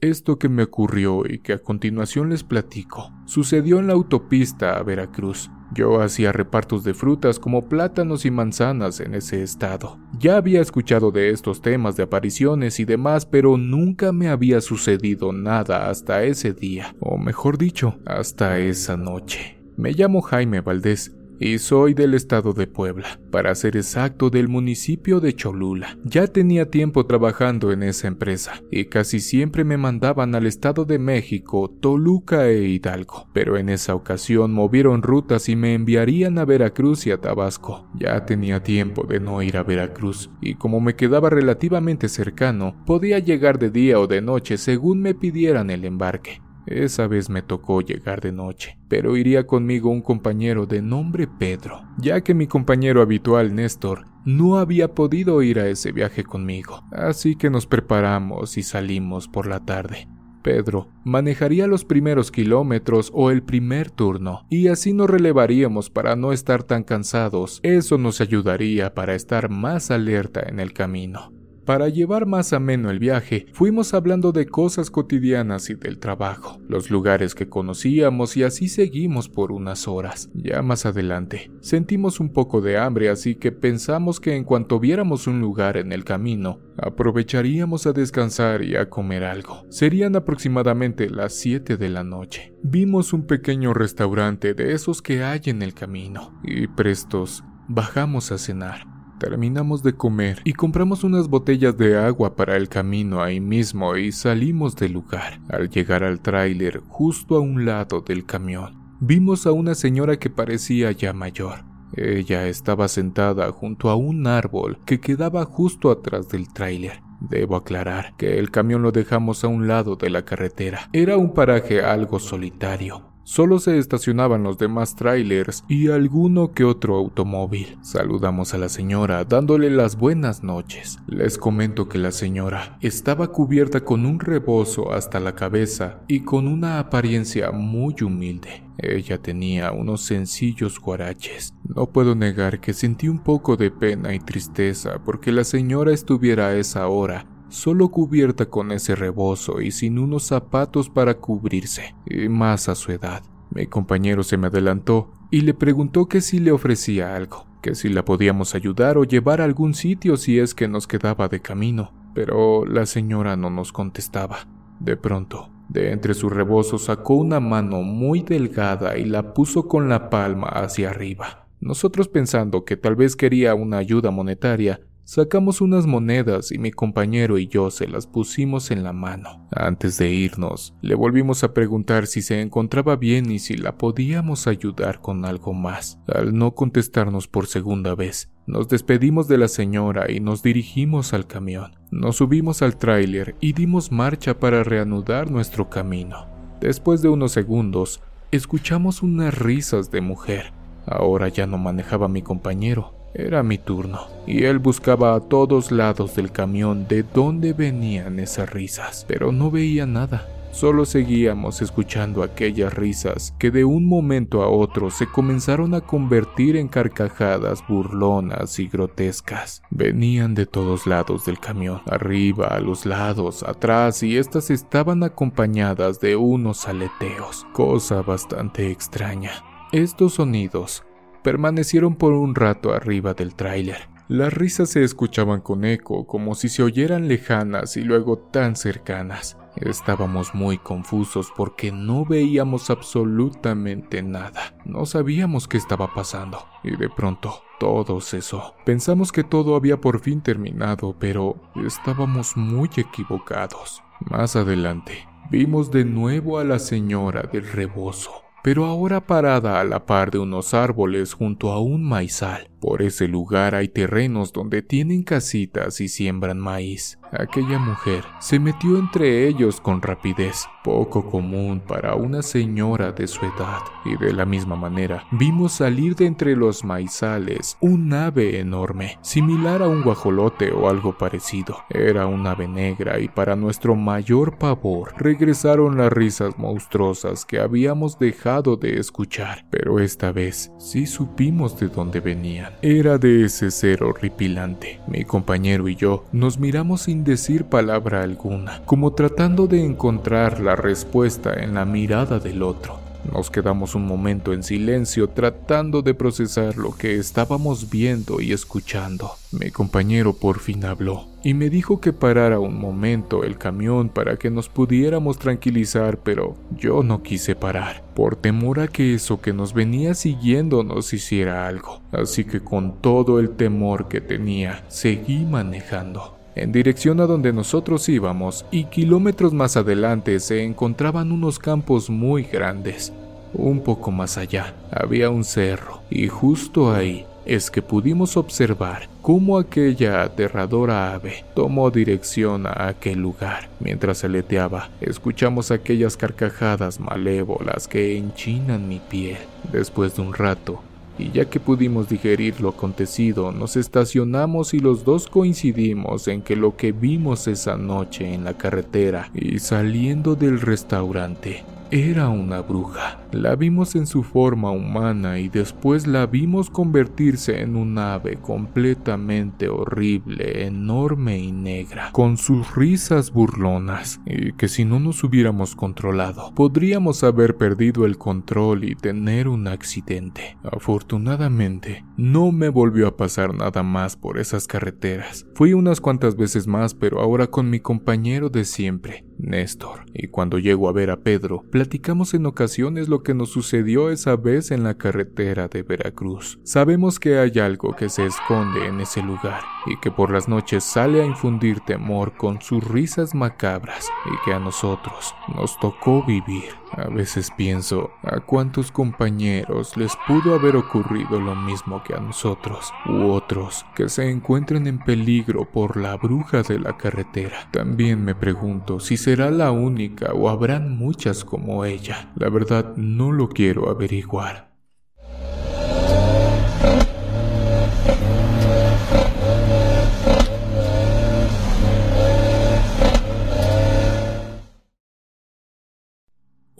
Esto 0.00 0.38
que 0.38 0.48
me 0.48 0.62
ocurrió 0.62 1.24
y 1.28 1.40
que 1.40 1.52
a 1.52 1.58
continuación 1.58 2.30
les 2.30 2.42
platico, 2.42 3.12
sucedió 3.26 3.78
en 3.78 3.86
la 3.86 3.92
autopista 3.92 4.78
a 4.78 4.82
Veracruz. 4.82 5.50
Yo 5.74 6.00
hacía 6.00 6.32
repartos 6.32 6.84
de 6.84 6.94
frutas 6.94 7.38
como 7.38 7.68
plátanos 7.68 8.24
y 8.24 8.30
manzanas 8.30 9.00
en 9.00 9.14
ese 9.14 9.42
estado. 9.42 9.98
Ya 10.18 10.38
había 10.38 10.62
escuchado 10.62 11.10
de 11.10 11.30
estos 11.30 11.60
temas 11.60 11.96
de 11.96 12.04
apariciones 12.04 12.80
y 12.80 12.86
demás, 12.86 13.26
pero 13.26 13.58
nunca 13.58 14.10
me 14.10 14.30
había 14.30 14.62
sucedido 14.62 15.32
nada 15.32 15.90
hasta 15.90 16.24
ese 16.24 16.54
día, 16.54 16.96
o 16.98 17.18
mejor 17.18 17.58
dicho, 17.58 17.98
hasta 18.06 18.58
esa 18.58 18.96
noche. 18.96 19.59
Me 19.80 19.92
llamo 19.92 20.20
Jaime 20.20 20.60
Valdés 20.60 21.16
y 21.38 21.56
soy 21.56 21.94
del 21.94 22.12
estado 22.12 22.52
de 22.52 22.66
Puebla, 22.66 23.18
para 23.30 23.54
ser 23.54 23.78
exacto 23.78 24.28
del 24.28 24.46
municipio 24.46 25.20
de 25.20 25.34
Cholula. 25.34 25.96
Ya 26.04 26.26
tenía 26.26 26.70
tiempo 26.70 27.06
trabajando 27.06 27.72
en 27.72 27.82
esa 27.82 28.06
empresa 28.06 28.60
y 28.70 28.84
casi 28.84 29.20
siempre 29.20 29.64
me 29.64 29.78
mandaban 29.78 30.34
al 30.34 30.46
estado 30.46 30.84
de 30.84 30.98
México, 30.98 31.74
Toluca 31.80 32.46
e 32.46 32.64
Hidalgo, 32.64 33.30
pero 33.32 33.56
en 33.56 33.70
esa 33.70 33.94
ocasión 33.94 34.52
movieron 34.52 35.00
rutas 35.00 35.48
y 35.48 35.56
me 35.56 35.72
enviarían 35.72 36.36
a 36.36 36.44
Veracruz 36.44 37.06
y 37.06 37.12
a 37.12 37.16
Tabasco. 37.18 37.88
Ya 37.98 38.26
tenía 38.26 38.62
tiempo 38.62 39.04
de 39.04 39.18
no 39.18 39.40
ir 39.40 39.56
a 39.56 39.62
Veracruz 39.62 40.28
y 40.42 40.56
como 40.56 40.82
me 40.82 40.94
quedaba 40.94 41.30
relativamente 41.30 42.10
cercano, 42.10 42.84
podía 42.84 43.18
llegar 43.18 43.58
de 43.58 43.70
día 43.70 43.98
o 43.98 44.06
de 44.06 44.20
noche 44.20 44.58
según 44.58 45.00
me 45.00 45.14
pidieran 45.14 45.70
el 45.70 45.86
embarque. 45.86 46.42
Esa 46.70 47.08
vez 47.08 47.28
me 47.28 47.42
tocó 47.42 47.80
llegar 47.80 48.20
de 48.20 48.30
noche, 48.30 48.78
pero 48.88 49.16
iría 49.16 49.44
conmigo 49.44 49.90
un 49.90 50.02
compañero 50.02 50.66
de 50.66 50.80
nombre 50.80 51.26
Pedro, 51.26 51.82
ya 51.98 52.20
que 52.20 52.32
mi 52.32 52.46
compañero 52.46 53.02
habitual 53.02 53.54
Néstor 53.56 54.04
no 54.24 54.56
había 54.56 54.94
podido 54.94 55.42
ir 55.42 55.58
a 55.58 55.66
ese 55.66 55.90
viaje 55.90 56.22
conmigo, 56.22 56.84
así 56.92 57.34
que 57.34 57.50
nos 57.50 57.66
preparamos 57.66 58.56
y 58.56 58.62
salimos 58.62 59.26
por 59.26 59.48
la 59.48 59.64
tarde. 59.64 60.06
Pedro 60.42 60.88
manejaría 61.04 61.66
los 61.66 61.84
primeros 61.84 62.30
kilómetros 62.30 63.10
o 63.12 63.30
el 63.30 63.42
primer 63.42 63.90
turno, 63.90 64.46
y 64.48 64.68
así 64.68 64.92
nos 64.92 65.10
relevaríamos 65.10 65.90
para 65.90 66.16
no 66.16 66.32
estar 66.32 66.62
tan 66.62 66.84
cansados. 66.84 67.60
Eso 67.62 67.98
nos 67.98 68.20
ayudaría 68.20 68.94
para 68.94 69.14
estar 69.14 69.50
más 69.50 69.90
alerta 69.90 70.40
en 70.46 70.60
el 70.60 70.72
camino. 70.72 71.32
Para 71.70 71.88
llevar 71.88 72.26
más 72.26 72.52
ameno 72.52 72.90
el 72.90 72.98
viaje, 72.98 73.46
fuimos 73.52 73.94
hablando 73.94 74.32
de 74.32 74.46
cosas 74.46 74.90
cotidianas 74.90 75.70
y 75.70 75.74
del 75.74 76.00
trabajo, 76.00 76.58
los 76.66 76.90
lugares 76.90 77.36
que 77.36 77.48
conocíamos 77.48 78.36
y 78.36 78.42
así 78.42 78.66
seguimos 78.66 79.28
por 79.28 79.52
unas 79.52 79.86
horas. 79.86 80.30
Ya 80.34 80.62
más 80.62 80.84
adelante, 80.84 81.52
sentimos 81.60 82.18
un 82.18 82.32
poco 82.32 82.60
de 82.60 82.76
hambre, 82.76 83.08
así 83.08 83.36
que 83.36 83.52
pensamos 83.52 84.18
que 84.18 84.34
en 84.34 84.42
cuanto 84.42 84.80
viéramos 84.80 85.28
un 85.28 85.40
lugar 85.40 85.76
en 85.76 85.92
el 85.92 86.02
camino, 86.02 86.58
aprovecharíamos 86.76 87.86
a 87.86 87.92
descansar 87.92 88.64
y 88.64 88.74
a 88.74 88.90
comer 88.90 89.22
algo. 89.22 89.64
Serían 89.68 90.16
aproximadamente 90.16 91.08
las 91.08 91.34
7 91.34 91.76
de 91.76 91.88
la 91.88 92.02
noche. 92.02 92.52
Vimos 92.64 93.12
un 93.12 93.28
pequeño 93.28 93.74
restaurante 93.74 94.54
de 94.54 94.72
esos 94.72 95.02
que 95.02 95.22
hay 95.22 95.42
en 95.44 95.62
el 95.62 95.72
camino 95.74 96.36
y 96.42 96.66
prestos 96.66 97.44
bajamos 97.68 98.32
a 98.32 98.38
cenar. 98.38 98.89
Terminamos 99.20 99.82
de 99.82 99.92
comer 99.92 100.40
y 100.44 100.54
compramos 100.54 101.04
unas 101.04 101.28
botellas 101.28 101.76
de 101.76 101.98
agua 101.98 102.36
para 102.36 102.56
el 102.56 102.70
camino 102.70 103.22
ahí 103.22 103.38
mismo 103.38 103.94
y 103.98 104.12
salimos 104.12 104.76
del 104.76 104.92
lugar. 104.92 105.40
Al 105.50 105.68
llegar 105.68 106.04
al 106.04 106.20
tráiler, 106.20 106.80
justo 106.88 107.36
a 107.36 107.40
un 107.40 107.66
lado 107.66 108.00
del 108.00 108.24
camión, 108.24 108.96
vimos 108.98 109.46
a 109.46 109.52
una 109.52 109.74
señora 109.74 110.18
que 110.18 110.30
parecía 110.30 110.90
ya 110.92 111.12
mayor. 111.12 111.64
Ella 111.94 112.46
estaba 112.46 112.88
sentada 112.88 113.52
junto 113.52 113.90
a 113.90 113.94
un 113.94 114.26
árbol 114.26 114.78
que 114.86 115.00
quedaba 115.00 115.44
justo 115.44 115.90
atrás 115.90 116.30
del 116.30 116.50
tráiler. 116.50 117.02
Debo 117.20 117.56
aclarar 117.56 118.14
que 118.16 118.38
el 118.38 118.50
camión 118.50 118.80
lo 118.80 118.90
dejamos 118.90 119.44
a 119.44 119.48
un 119.48 119.68
lado 119.68 119.96
de 119.96 120.08
la 120.08 120.24
carretera. 120.24 120.88
Era 120.94 121.18
un 121.18 121.34
paraje 121.34 121.82
algo 121.82 122.18
solitario, 122.18 123.09
Solo 123.30 123.60
se 123.60 123.78
estacionaban 123.78 124.42
los 124.42 124.58
demás 124.58 124.96
trailers 124.96 125.62
y 125.68 125.88
alguno 125.88 126.50
que 126.50 126.64
otro 126.64 126.96
automóvil. 126.96 127.78
Saludamos 127.80 128.54
a 128.54 128.58
la 128.58 128.68
señora 128.68 129.24
dándole 129.24 129.70
las 129.70 129.96
buenas 129.96 130.42
noches. 130.42 130.98
Les 131.06 131.38
comento 131.38 131.88
que 131.88 131.98
la 131.98 132.10
señora 132.10 132.76
estaba 132.80 133.28
cubierta 133.28 133.84
con 133.84 134.04
un 134.04 134.18
rebozo 134.18 134.92
hasta 134.92 135.20
la 135.20 135.36
cabeza 135.36 136.00
y 136.08 136.24
con 136.24 136.48
una 136.48 136.80
apariencia 136.80 137.52
muy 137.52 137.94
humilde. 138.02 138.64
Ella 138.78 139.18
tenía 139.18 139.70
unos 139.70 140.00
sencillos 140.00 140.80
guaraches. 140.80 141.54
No 141.62 141.86
puedo 141.86 142.16
negar 142.16 142.58
que 142.58 142.72
sentí 142.72 143.06
un 143.08 143.20
poco 143.20 143.56
de 143.56 143.70
pena 143.70 144.12
y 144.12 144.18
tristeza 144.18 144.98
porque 145.04 145.30
la 145.30 145.44
señora 145.44 145.92
estuviera 145.92 146.48
a 146.48 146.56
esa 146.56 146.88
hora 146.88 147.26
solo 147.50 147.88
cubierta 147.90 148.46
con 148.46 148.72
ese 148.72 148.94
rebozo 148.94 149.60
y 149.60 149.70
sin 149.70 149.98
unos 149.98 150.24
zapatos 150.24 150.88
para 150.88 151.14
cubrirse, 151.14 151.94
y 152.06 152.28
más 152.28 152.68
a 152.68 152.74
su 152.74 152.92
edad. 152.92 153.22
Mi 153.50 153.66
compañero 153.66 154.22
se 154.22 154.36
me 154.36 154.46
adelantó 154.46 155.10
y 155.30 155.42
le 155.42 155.54
preguntó 155.54 156.06
que 156.06 156.20
si 156.20 156.38
le 156.38 156.52
ofrecía 156.52 157.16
algo, 157.16 157.46
que 157.62 157.74
si 157.74 157.88
la 157.88 158.04
podíamos 158.04 158.54
ayudar 158.54 158.96
o 158.96 159.04
llevar 159.04 159.40
a 159.40 159.44
algún 159.44 159.74
sitio 159.74 160.16
si 160.16 160.38
es 160.38 160.54
que 160.54 160.68
nos 160.68 160.86
quedaba 160.86 161.28
de 161.28 161.40
camino, 161.40 161.92
pero 162.14 162.64
la 162.64 162.86
señora 162.86 163.36
no 163.36 163.50
nos 163.50 163.72
contestaba. 163.72 164.46
De 164.78 164.96
pronto, 164.96 165.50
de 165.68 165.92
entre 165.92 166.14
su 166.14 166.30
rebozo 166.30 166.78
sacó 166.78 167.14
una 167.14 167.38
mano 167.38 167.82
muy 167.82 168.22
delgada 168.22 168.96
y 168.96 169.04
la 169.04 169.34
puso 169.34 169.68
con 169.68 169.88
la 169.88 170.10
palma 170.10 170.46
hacia 170.48 170.90
arriba. 170.90 171.48
Nosotros 171.60 172.08
pensando 172.08 172.64
que 172.64 172.76
tal 172.76 172.96
vez 172.96 173.16
quería 173.16 173.54
una 173.54 173.76
ayuda 173.78 174.10
monetaria, 174.10 174.80
Sacamos 175.12 175.60
unas 175.60 175.88
monedas 175.88 176.52
y 176.52 176.58
mi 176.58 176.70
compañero 176.70 177.36
y 177.38 177.48
yo 177.48 177.72
se 177.72 177.88
las 177.88 178.06
pusimos 178.06 178.70
en 178.70 178.84
la 178.84 178.92
mano. 178.92 179.48
Antes 179.50 179.98
de 179.98 180.08
irnos, 180.08 180.72
le 180.82 180.94
volvimos 180.94 181.42
a 181.42 181.52
preguntar 181.52 182.06
si 182.06 182.22
se 182.22 182.40
encontraba 182.40 182.94
bien 182.94 183.28
y 183.28 183.40
si 183.40 183.56
la 183.56 183.76
podíamos 183.76 184.46
ayudar 184.46 185.00
con 185.00 185.24
algo 185.24 185.52
más. 185.52 185.98
Al 186.06 186.38
no 186.38 186.54
contestarnos 186.54 187.26
por 187.26 187.48
segunda 187.48 187.96
vez, 187.96 188.30
nos 188.46 188.68
despedimos 188.68 189.26
de 189.26 189.38
la 189.38 189.48
señora 189.48 190.08
y 190.08 190.20
nos 190.20 190.44
dirigimos 190.44 191.12
al 191.12 191.26
camión. 191.26 191.72
Nos 191.90 192.18
subimos 192.18 192.62
al 192.62 192.76
tráiler 192.76 193.34
y 193.40 193.52
dimos 193.52 193.90
marcha 193.90 194.38
para 194.38 194.62
reanudar 194.62 195.28
nuestro 195.28 195.68
camino. 195.68 196.28
Después 196.60 197.02
de 197.02 197.08
unos 197.08 197.32
segundos, 197.32 198.00
escuchamos 198.30 199.02
unas 199.02 199.36
risas 199.36 199.90
de 199.90 200.02
mujer. 200.02 200.52
Ahora 200.86 201.26
ya 201.26 201.48
no 201.48 201.58
manejaba 201.58 202.06
mi 202.06 202.22
compañero, 202.22 202.99
era 203.14 203.42
mi 203.42 203.58
turno, 203.58 204.06
y 204.26 204.44
él 204.44 204.58
buscaba 204.58 205.14
a 205.14 205.20
todos 205.20 205.72
lados 205.72 206.14
del 206.16 206.32
camión 206.32 206.86
de 206.88 207.02
dónde 207.02 207.52
venían 207.52 208.18
esas 208.18 208.50
risas, 208.50 209.04
pero 209.08 209.32
no 209.32 209.50
veía 209.50 209.86
nada. 209.86 210.28
Solo 210.52 210.84
seguíamos 210.84 211.62
escuchando 211.62 212.24
aquellas 212.24 212.74
risas 212.74 213.34
que 213.38 213.52
de 213.52 213.64
un 213.64 213.86
momento 213.86 214.42
a 214.42 214.48
otro 214.48 214.90
se 214.90 215.06
comenzaron 215.06 215.74
a 215.74 215.80
convertir 215.80 216.56
en 216.56 216.66
carcajadas 216.66 217.62
burlonas 217.68 218.58
y 218.58 218.66
grotescas. 218.66 219.62
Venían 219.70 220.34
de 220.34 220.46
todos 220.46 220.88
lados 220.88 221.24
del 221.24 221.38
camión, 221.38 221.82
arriba, 221.86 222.48
a 222.48 222.58
los 222.58 222.84
lados, 222.84 223.44
atrás, 223.44 224.02
y 224.02 224.16
estas 224.16 224.50
estaban 224.50 225.04
acompañadas 225.04 226.00
de 226.00 226.16
unos 226.16 226.66
aleteos, 226.66 227.46
cosa 227.52 228.02
bastante 228.02 228.72
extraña. 228.72 229.44
Estos 229.70 230.14
sonidos 230.14 230.82
Permanecieron 231.22 231.96
por 231.96 232.12
un 232.12 232.34
rato 232.34 232.72
arriba 232.72 233.14
del 233.14 233.34
tráiler. 233.34 233.88
Las 234.08 234.32
risas 234.32 234.70
se 234.70 234.82
escuchaban 234.82 235.40
con 235.40 235.64
eco, 235.64 236.06
como 236.06 236.34
si 236.34 236.48
se 236.48 236.64
oyeran 236.64 237.06
lejanas 237.06 237.76
y 237.76 237.82
luego 237.82 238.18
tan 238.18 238.56
cercanas. 238.56 239.36
Estábamos 239.54 240.34
muy 240.34 240.58
confusos 240.58 241.32
porque 241.36 241.70
no 241.70 242.04
veíamos 242.04 242.70
absolutamente 242.70 244.02
nada. 244.02 244.56
No 244.64 244.86
sabíamos 244.86 245.46
qué 245.46 245.58
estaba 245.58 245.94
pasando. 245.94 246.44
Y 246.64 246.74
de 246.76 246.88
pronto, 246.88 247.42
todo 247.60 248.00
cesó. 248.00 248.54
Pensamos 248.64 249.12
que 249.12 249.22
todo 249.22 249.54
había 249.54 249.80
por 249.80 250.00
fin 250.00 250.22
terminado, 250.22 250.96
pero 250.98 251.36
estábamos 251.64 252.36
muy 252.36 252.70
equivocados. 252.76 253.82
Más 254.00 254.34
adelante, 254.34 255.06
vimos 255.30 255.70
de 255.70 255.84
nuevo 255.84 256.38
a 256.38 256.44
la 256.44 256.58
señora 256.58 257.28
del 257.30 257.46
rebozo 257.46 258.10
pero 258.42 258.66
ahora 258.66 259.00
parada 259.06 259.60
a 259.60 259.64
la 259.64 259.86
par 259.86 260.10
de 260.10 260.18
unos 260.18 260.54
árboles 260.54 261.14
junto 261.14 261.50
a 261.52 261.60
un 261.60 261.82
maizal. 261.82 262.50
Por 262.60 262.82
ese 262.82 263.08
lugar 263.08 263.54
hay 263.54 263.68
terrenos 263.68 264.32
donde 264.32 264.62
tienen 264.62 265.02
casitas 265.02 265.80
y 265.80 265.88
siembran 265.88 266.38
maíz. 266.38 266.99
Aquella 267.12 267.58
mujer 267.58 268.04
se 268.20 268.38
metió 268.38 268.78
entre 268.78 269.26
ellos 269.26 269.60
con 269.60 269.82
rapidez, 269.82 270.46
poco 270.62 271.10
común 271.10 271.60
para 271.66 271.94
una 271.94 272.22
señora 272.22 272.92
de 272.92 273.06
su 273.06 273.24
edad, 273.24 273.60
y 273.84 273.96
de 273.96 274.12
la 274.12 274.24
misma 274.24 274.56
manera 274.56 275.04
vimos 275.10 275.52
salir 275.52 275.96
de 275.96 276.06
entre 276.06 276.36
los 276.36 276.64
maizales 276.64 277.56
un 277.60 277.92
ave 277.92 278.38
enorme, 278.38 278.98
similar 279.02 279.62
a 279.62 279.68
un 279.68 279.82
guajolote 279.82 280.52
o 280.52 280.68
algo 280.68 280.96
parecido. 280.96 281.58
Era 281.70 282.06
un 282.06 282.26
ave 282.26 282.46
negra 282.46 283.00
y 283.00 283.08
para 283.08 283.36
nuestro 283.36 283.74
mayor 283.74 284.38
pavor 284.38 284.92
regresaron 284.96 285.78
las 285.78 285.92
risas 285.92 286.38
monstruosas 286.38 287.24
que 287.24 287.40
habíamos 287.40 287.98
dejado 287.98 288.56
de 288.56 288.78
escuchar, 288.78 289.46
pero 289.50 289.80
esta 289.80 290.12
vez 290.12 290.52
sí 290.58 290.86
supimos 290.86 291.58
de 291.58 291.68
dónde 291.68 292.00
venían. 292.00 292.54
Era 292.62 292.98
de 292.98 293.24
ese 293.24 293.50
ser 293.50 293.82
horripilante. 293.82 294.80
Mi 294.86 295.04
compañero 295.04 295.68
y 295.68 295.76
yo 295.76 296.04
nos 296.12 296.38
miramos 296.38 296.82
sin 296.82 296.99
decir 297.04 297.44
palabra 297.44 298.02
alguna, 298.02 298.62
como 298.64 298.92
tratando 298.92 299.46
de 299.46 299.64
encontrar 299.64 300.40
la 300.40 300.56
respuesta 300.56 301.34
en 301.34 301.54
la 301.54 301.64
mirada 301.64 302.18
del 302.18 302.42
otro. 302.42 302.90
Nos 303.12 303.30
quedamos 303.30 303.74
un 303.74 303.86
momento 303.86 304.32
en 304.32 304.42
silencio 304.42 305.08
tratando 305.08 305.82
de 305.82 305.94
procesar 305.94 306.56
lo 306.56 306.76
que 306.76 306.96
estábamos 306.96 307.70
viendo 307.70 308.20
y 308.20 308.32
escuchando. 308.32 309.12
Mi 309.32 309.50
compañero 309.50 310.12
por 310.12 310.38
fin 310.38 310.64
habló 310.64 311.06
y 311.24 311.34
me 311.34 311.50
dijo 311.50 311.80
que 311.80 311.92
parara 311.92 312.38
un 312.38 312.58
momento 312.58 313.24
el 313.24 313.38
camión 313.38 313.88
para 313.88 314.16
que 314.16 314.30
nos 314.30 314.48
pudiéramos 314.48 315.18
tranquilizar, 315.18 315.98
pero 315.98 316.36
yo 316.56 316.82
no 316.82 317.02
quise 317.02 317.34
parar, 317.34 317.82
por 317.94 318.16
temor 318.16 318.60
a 318.60 318.68
que 318.68 318.94
eso 318.94 319.20
que 319.20 319.32
nos 319.32 319.54
venía 319.54 319.94
siguiendo 319.94 320.62
nos 320.62 320.92
hiciera 320.92 321.48
algo. 321.48 321.80
Así 321.92 322.24
que 322.24 322.40
con 322.40 322.80
todo 322.80 323.18
el 323.18 323.30
temor 323.30 323.88
que 323.88 324.00
tenía, 324.00 324.64
seguí 324.68 325.24
manejando 325.24 326.19
en 326.34 326.52
dirección 326.52 327.00
a 327.00 327.06
donde 327.06 327.32
nosotros 327.32 327.88
íbamos 327.88 328.44
y 328.50 328.64
kilómetros 328.64 329.32
más 329.32 329.56
adelante 329.56 330.20
se 330.20 330.44
encontraban 330.44 331.12
unos 331.12 331.38
campos 331.38 331.90
muy 331.90 332.22
grandes. 332.24 332.92
Un 333.32 333.60
poco 333.60 333.90
más 333.90 334.18
allá 334.18 334.54
había 334.70 335.10
un 335.10 335.24
cerro 335.24 335.82
y 335.90 336.08
justo 336.08 336.72
ahí 336.72 337.06
es 337.26 337.50
que 337.50 337.62
pudimos 337.62 338.16
observar 338.16 338.88
cómo 339.02 339.38
aquella 339.38 340.02
aterradora 340.02 340.94
ave 340.94 341.24
tomó 341.34 341.70
dirección 341.70 342.46
a 342.46 342.68
aquel 342.68 342.98
lugar. 342.98 343.48
Mientras 343.60 344.02
aleteaba, 344.04 344.70
escuchamos 344.80 345.50
aquellas 345.50 345.96
carcajadas 345.96 346.80
malévolas 346.80 347.68
que 347.68 347.96
enchinan 347.96 348.68
mi 348.68 348.80
piel. 348.80 349.18
Después 349.52 349.94
de 349.94 350.02
un 350.02 350.14
rato, 350.14 350.62
y 351.00 351.10
ya 351.12 351.24
que 351.24 351.40
pudimos 351.40 351.88
digerir 351.88 352.40
lo 352.40 352.50
acontecido, 352.50 353.32
nos 353.32 353.56
estacionamos 353.56 354.54
y 354.54 354.58
los 354.58 354.84
dos 354.84 355.06
coincidimos 355.06 356.08
en 356.08 356.22
que 356.22 356.36
lo 356.36 356.56
que 356.56 356.72
vimos 356.72 357.26
esa 357.26 357.56
noche 357.56 358.12
en 358.12 358.24
la 358.24 358.34
carretera 358.34 359.10
y 359.14 359.38
saliendo 359.38 360.14
del 360.14 360.40
restaurante 360.40 361.44
era 361.70 362.08
una 362.08 362.40
bruja. 362.40 362.98
La 363.12 363.36
vimos 363.36 363.74
en 363.74 363.86
su 363.86 364.02
forma 364.02 364.50
humana 364.50 365.18
y 365.18 365.28
después 365.28 365.86
la 365.86 366.06
vimos 366.06 366.50
convertirse 366.50 367.40
en 367.40 367.56
un 367.56 367.78
ave 367.78 368.16
completamente 368.16 369.48
horrible, 369.48 370.46
enorme 370.46 371.18
y 371.18 371.32
negra, 371.32 371.90
con 371.92 372.16
sus 372.16 372.54
risas 372.54 373.12
burlonas, 373.12 374.00
y 374.06 374.32
que 374.32 374.48
si 374.48 374.64
no 374.64 374.80
nos 374.80 375.02
hubiéramos 375.04 375.54
controlado, 375.54 376.32
podríamos 376.34 377.02
haber 377.04 377.36
perdido 377.36 377.84
el 377.84 377.98
control 377.98 378.64
y 378.64 378.74
tener 378.74 379.28
un 379.28 379.46
accidente. 379.48 380.36
Afortunadamente, 380.42 381.84
no 381.96 382.32
me 382.32 382.48
volvió 382.48 382.88
a 382.88 382.96
pasar 382.96 383.34
nada 383.34 383.62
más 383.62 383.96
por 383.96 384.18
esas 384.18 384.46
carreteras. 384.46 385.26
Fui 385.34 385.52
unas 385.52 385.80
cuantas 385.80 386.16
veces 386.16 386.46
más, 386.46 386.74
pero 386.74 387.00
ahora 387.00 387.28
con 387.28 387.50
mi 387.50 387.60
compañero 387.60 388.28
de 388.28 388.44
siempre, 388.44 389.04
Néstor, 389.18 389.84
y 389.94 390.08
cuando 390.08 390.38
llego 390.38 390.68
a 390.68 390.72
ver 390.72 390.90
a 390.90 391.00
Pedro, 391.00 391.44
platicamos 391.60 392.14
en 392.14 392.24
ocasiones 392.24 392.88
lo 392.88 393.02
que 393.02 393.12
nos 393.12 393.32
sucedió 393.32 393.90
esa 393.90 394.16
vez 394.16 394.50
en 394.50 394.64
la 394.64 394.78
carretera 394.78 395.46
de 395.46 395.62
Veracruz. 395.62 396.38
Sabemos 396.42 396.98
que 396.98 397.18
hay 397.18 397.38
algo 397.38 397.76
que 397.76 397.90
se 397.90 398.06
esconde 398.06 398.66
en 398.66 398.80
ese 398.80 399.02
lugar 399.02 399.42
y 399.66 399.76
que 399.76 399.90
por 399.90 400.10
las 400.10 400.26
noches 400.26 400.64
sale 400.64 401.02
a 401.02 401.04
infundir 401.04 401.60
temor 401.60 402.16
con 402.16 402.40
sus 402.40 402.66
risas 402.66 403.14
macabras 403.14 403.90
y 404.06 404.24
que 404.24 404.32
a 404.32 404.38
nosotros 404.38 405.14
nos 405.34 405.60
tocó 405.60 406.02
vivir. 406.02 406.60
A 406.72 406.88
veces 406.88 407.32
pienso 407.36 407.90
a 408.02 408.20
cuántos 408.20 408.70
compañeros 408.70 409.76
les 409.76 409.92
pudo 410.06 410.36
haber 410.36 410.54
ocurrido 410.54 411.20
lo 411.20 411.34
mismo 411.34 411.82
que 411.82 411.94
a 411.94 412.00
nosotros, 412.00 412.72
u 412.86 413.10
otros 413.10 413.66
que 413.74 413.88
se 413.88 414.08
encuentren 414.08 414.68
en 414.68 414.78
peligro 414.78 415.50
por 415.50 415.76
la 415.76 415.96
bruja 415.96 416.42
de 416.42 416.60
la 416.60 416.76
carretera. 416.76 417.48
También 417.50 418.04
me 418.04 418.14
pregunto 418.14 418.78
si 418.78 418.96
será 418.96 419.32
la 419.32 419.50
única 419.50 420.12
o 420.12 420.28
habrán 420.28 420.78
muchas 420.78 421.24
ella. 421.64 422.12
La 422.16 422.28
verdad 422.28 422.76
no 422.76 423.12
lo 423.12 423.28
quiero 423.28 423.68
averiguar. 423.68 424.50